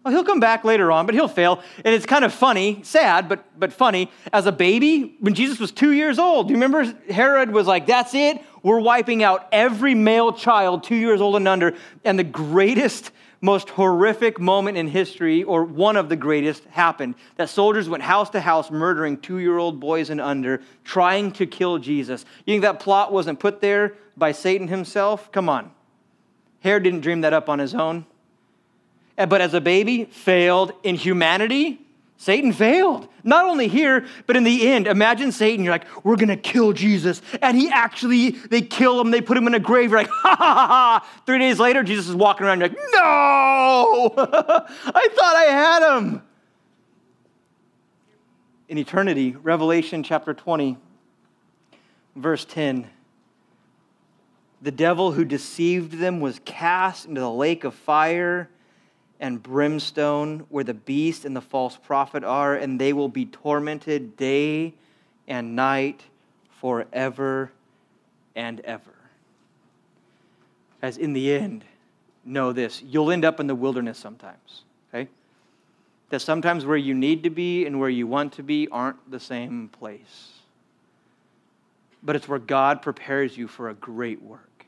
Well, 0.04 0.14
he'll 0.14 0.24
come 0.24 0.40
back 0.40 0.64
later 0.64 0.92
on, 0.92 1.06
but 1.06 1.14
he'll 1.14 1.28
fail. 1.28 1.62
And 1.86 1.94
it's 1.94 2.08
kind 2.08 2.26
of 2.26 2.34
funny, 2.34 2.82
sad, 2.84 3.30
but, 3.30 3.46
but 3.60 3.72
funny. 3.72 4.10
As 4.34 4.48
a 4.48 4.52
baby, 4.52 5.16
when 5.20 5.36
Jesus 5.36 5.60
was 5.60 5.72
two 5.72 5.92
years 5.92 6.18
old, 6.18 6.48
do 6.48 6.54
you 6.54 6.58
remember 6.58 6.92
Herod 7.12 7.52
was 7.52 7.68
like, 7.68 7.86
that's 7.86 8.16
it? 8.16 8.42
We're 8.64 8.80
wiping 8.80 9.22
out 9.22 9.48
every 9.52 9.94
male 9.94 10.34
child 10.34 10.84
two 10.84 10.96
years 10.96 11.22
old 11.22 11.36
and 11.36 11.48
under. 11.48 11.76
And 12.04 12.18
the 12.18 12.24
greatest, 12.24 13.12
most 13.42 13.70
horrific 13.70 14.40
moment 14.40 14.76
in 14.78 14.88
history, 14.88 15.44
or 15.44 15.64
one 15.64 15.98
of 15.98 16.10
the 16.10 16.16
greatest, 16.16 16.64
happened. 16.66 17.14
That 17.36 17.50
soldiers 17.50 17.88
went 17.88 18.02
house 18.02 18.32
to 18.32 18.42
house 18.42 18.72
murdering 18.72 19.18
two 19.18 19.38
year 19.38 19.60
old 19.60 19.80
boys 19.80 20.10
and 20.10 20.20
under, 20.20 20.64
trying 20.84 21.32
to 21.34 21.46
kill 21.46 21.78
Jesus. 21.78 22.26
You 22.46 22.54
think 22.54 22.64
that 22.64 22.80
plot 22.80 23.14
wasn't 23.14 23.40
put 23.40 23.62
there 23.62 23.96
by 24.18 24.32
Satan 24.32 24.68
himself? 24.68 25.32
Come 25.32 25.48
on. 25.48 25.72
Herod 26.62 26.84
didn't 26.84 27.02
dream 27.02 27.22
that 27.22 27.34
up 27.34 27.50
on 27.50 27.60
his 27.60 27.76
own. 27.76 28.08
But 29.15 29.41
as 29.41 29.54
a 29.54 29.62
baby, 29.62 30.06
failed 30.06 30.74
in 30.84 30.95
humanity. 30.95 31.80
Satan 32.17 32.54
failed. 32.54 33.08
Not 33.24 33.45
only 33.45 33.67
here, 33.67 34.06
but 34.28 34.36
in 34.36 34.43
the 34.43 34.67
end. 34.69 34.86
Imagine 34.86 35.32
Satan, 35.32 35.65
you're 35.65 35.74
like, 35.74 36.06
we're 36.06 36.15
gonna 36.15 36.38
kill 36.38 36.71
Jesus. 36.71 37.21
And 37.41 37.58
he 37.58 37.69
actually, 37.69 38.32
they 38.32 38.62
kill 38.62 39.02
him, 39.02 39.12
they 39.12 39.21
put 39.21 39.38
him 39.38 39.47
in 39.47 39.56
a 39.56 39.60
grave. 39.60 39.89
You're 39.89 40.02
like, 40.02 40.10
ha 40.12 40.36
ha 40.36 40.54
ha 40.54 40.67
ha. 40.67 41.08
Three 41.26 41.39
days 41.39 41.60
later, 41.60 41.82
Jesus 41.82 42.10
is 42.10 42.15
walking 42.15 42.45
around, 42.45 42.60
you're 42.60 42.69
like, 42.69 42.78
no! 42.93 44.13
I 44.17 45.08
thought 45.15 45.36
I 45.36 45.45
had 45.50 45.97
him. 45.97 46.21
In 48.69 48.78
eternity, 48.78 49.36
Revelation 49.41 50.04
chapter 50.04 50.34
20, 50.34 50.78
verse 52.15 52.45
10 52.45 52.88
the 54.62 54.71
devil 54.71 55.12
who 55.12 55.26
deceived 55.26 55.93
them 55.93 56.19
was 56.19 56.39
cast 56.45 57.08
into 57.08 57.19
the 57.19 57.32
lake 57.32 57.63
of 57.63 57.74
fire 57.74 58.47
and 59.21 59.41
brimstone, 59.41 60.39
where 60.49 60.63
the 60.63 60.73
beast 60.73 61.23
and 61.25 61.36
the 61.36 61.41
false 61.41 61.77
prophet 61.77 62.23
are, 62.23 62.55
and 62.55 62.81
they 62.81 62.91
will 62.91 63.07
be 63.07 63.25
tormented 63.25 64.17
day 64.17 64.73
and 65.27 65.55
night 65.55 66.03
forever 66.60 67.51
and 68.36 68.60
ever. 68.62 68.95
As 70.81 70.97
in 70.97 71.13
the 71.13 71.31
end, 71.31 71.63
know 72.25 72.51
this 72.51 72.81
you'll 72.84 73.12
end 73.12 73.23
up 73.23 73.39
in 73.39 73.47
the 73.47 73.55
wilderness 73.55 73.99
sometimes, 73.99 74.63
okay? 74.89 75.07
That 76.09 76.19
sometimes 76.19 76.65
where 76.65 76.78
you 76.78 76.95
need 76.95 77.24
to 77.24 77.30
be 77.30 77.65
and 77.65 77.80
where 77.80 77.89
you 77.89 78.07
want 78.07 78.34
to 78.34 78.43
be 78.43 78.67
aren't 78.69 79.09
the 79.09 79.19
same 79.19 79.69
place. 79.69 80.32
But 82.03 82.15
it's 82.15 82.28
where 82.28 82.39
God 82.39 82.82
prepares 82.82 83.38
you 83.38 83.47
for 83.47 83.69
a 83.69 83.76
great 83.76 84.24
work. 84.24 84.65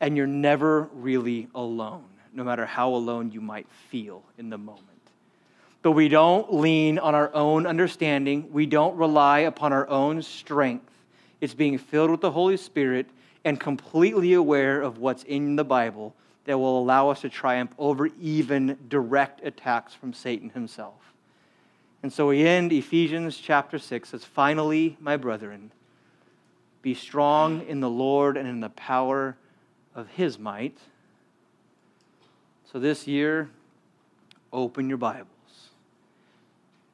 And 0.00 0.16
you're 0.16 0.26
never 0.26 0.88
really 0.92 1.46
alone 1.54 2.11
no 2.32 2.44
matter 2.44 2.66
how 2.66 2.94
alone 2.94 3.30
you 3.30 3.40
might 3.40 3.66
feel 3.90 4.22
in 4.38 4.50
the 4.50 4.58
moment. 4.58 4.88
But 5.82 5.92
we 5.92 6.08
don't 6.08 6.54
lean 6.54 6.98
on 6.98 7.14
our 7.14 7.34
own 7.34 7.66
understanding, 7.66 8.52
we 8.52 8.66
don't 8.66 8.96
rely 8.96 9.40
upon 9.40 9.72
our 9.72 9.88
own 9.88 10.22
strength. 10.22 10.90
It's 11.40 11.54
being 11.54 11.76
filled 11.76 12.10
with 12.10 12.20
the 12.20 12.30
Holy 12.30 12.56
Spirit 12.56 13.06
and 13.44 13.58
completely 13.58 14.32
aware 14.32 14.80
of 14.80 14.98
what's 14.98 15.24
in 15.24 15.56
the 15.56 15.64
Bible 15.64 16.14
that 16.44 16.58
will 16.58 16.78
allow 16.78 17.08
us 17.08 17.20
to 17.22 17.28
triumph 17.28 17.72
over 17.78 18.08
even 18.20 18.78
direct 18.88 19.44
attacks 19.44 19.94
from 19.94 20.12
Satan 20.12 20.50
himself. 20.50 20.94
And 22.02 22.12
so 22.12 22.28
we 22.28 22.46
end 22.46 22.72
Ephesians 22.72 23.36
chapter 23.36 23.78
6 23.78 24.08
says, 24.08 24.24
Finally, 24.24 24.96
my 25.00 25.16
brethren, 25.16 25.70
Be 26.80 26.94
strong 26.94 27.64
in 27.66 27.80
the 27.80 27.90
Lord 27.90 28.36
and 28.36 28.48
in 28.48 28.60
the 28.60 28.70
power 28.70 29.36
of 29.94 30.08
his 30.08 30.38
might. 30.38 30.78
So 32.72 32.78
this 32.78 33.06
year, 33.06 33.50
open 34.50 34.88
your 34.88 34.96
Bibles. 34.96 35.28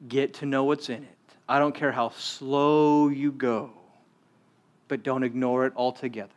Get 0.09 0.33
to 0.35 0.45
know 0.45 0.65
what's 0.65 0.89
in 0.89 1.03
it. 1.03 1.15
I 1.47 1.57
don't 1.57 1.73
care 1.73 1.93
how 1.93 2.09
slow 2.09 3.07
you 3.07 3.31
go, 3.31 3.71
but 4.89 5.03
don't 5.03 5.23
ignore 5.23 5.65
it 5.65 5.73
altogether. 5.77 6.29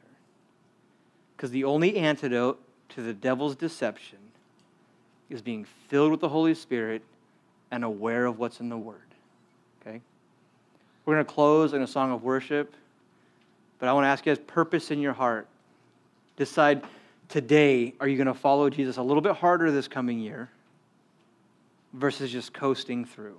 Because 1.37 1.51
the 1.51 1.65
only 1.65 1.97
antidote 1.97 2.61
to 2.91 3.03
the 3.03 3.13
devil's 3.13 3.57
deception 3.57 4.19
is 5.29 5.43
being 5.43 5.67
filled 5.89 6.13
with 6.13 6.21
the 6.21 6.29
Holy 6.29 6.55
Spirit 6.55 7.03
and 7.73 7.83
aware 7.83 8.27
of 8.27 8.39
what's 8.39 8.61
in 8.61 8.69
the 8.69 8.79
Word. 8.79 9.01
Okay? 9.81 10.01
We're 11.05 11.15
going 11.15 11.27
to 11.27 11.33
close 11.33 11.73
in 11.73 11.83
a 11.83 11.87
song 11.89 12.13
of 12.13 12.23
worship, 12.23 12.75
but 13.81 13.89
I 13.89 13.93
want 13.93 14.05
to 14.05 14.09
ask 14.09 14.25
you 14.25 14.37
guys 14.37 14.45
purpose 14.47 14.93
in 14.93 15.01
your 15.01 15.15
heart. 15.15 15.49
Decide 16.37 16.85
today 17.29 17.95
are 18.01 18.09
you 18.09 18.17
going 18.17 18.27
to 18.27 18.35
follow 18.35 18.71
Jesus 18.71 18.97
a 18.97 19.03
little 19.03 19.23
bit 19.23 19.37
harder 19.37 19.71
this 19.71 19.89
coming 19.89 20.19
year 20.19 20.49
versus 21.93 22.31
just 22.31 22.53
coasting 22.53 23.05
through? 23.05 23.39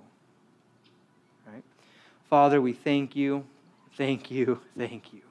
Right? 1.46 1.64
Father, 2.28 2.60
we 2.60 2.72
thank 2.72 3.16
you, 3.16 3.44
thank 3.96 4.30
you, 4.30 4.60
thank 4.76 5.12
you 5.12 5.22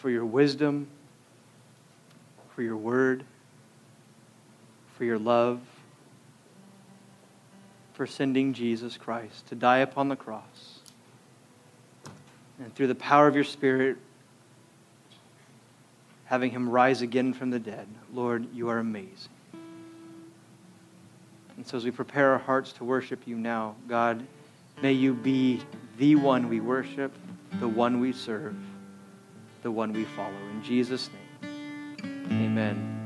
for 0.00 0.08
your 0.08 0.24
wisdom, 0.24 0.88
for 2.54 2.62
your 2.62 2.76
word, 2.76 3.22
for 4.96 5.04
your 5.04 5.18
love, 5.18 5.60
for 7.92 8.06
sending 8.06 8.54
Jesus 8.54 8.96
Christ 8.96 9.46
to 9.48 9.54
die 9.54 9.78
upon 9.78 10.08
the 10.08 10.16
cross. 10.16 10.80
And 12.58 12.74
through 12.74 12.86
the 12.86 12.94
power 12.94 13.26
of 13.26 13.34
your 13.34 13.44
Spirit, 13.44 13.98
having 16.30 16.52
him 16.52 16.68
rise 16.68 17.02
again 17.02 17.32
from 17.32 17.50
the 17.50 17.58
dead. 17.58 17.88
Lord, 18.14 18.46
you 18.54 18.68
are 18.68 18.78
amazing. 18.78 19.32
And 21.56 21.66
so 21.66 21.76
as 21.76 21.84
we 21.84 21.90
prepare 21.90 22.30
our 22.30 22.38
hearts 22.38 22.72
to 22.74 22.84
worship 22.84 23.26
you 23.26 23.34
now, 23.34 23.74
God, 23.88 24.24
may 24.80 24.92
you 24.92 25.12
be 25.12 25.60
the 25.98 26.14
one 26.14 26.48
we 26.48 26.60
worship, 26.60 27.12
the 27.58 27.66
one 27.66 27.98
we 27.98 28.12
serve, 28.12 28.54
the 29.64 29.72
one 29.72 29.92
we 29.92 30.04
follow. 30.04 30.30
In 30.52 30.62
Jesus' 30.62 31.10
name, 31.42 31.96
amen. 32.30 32.99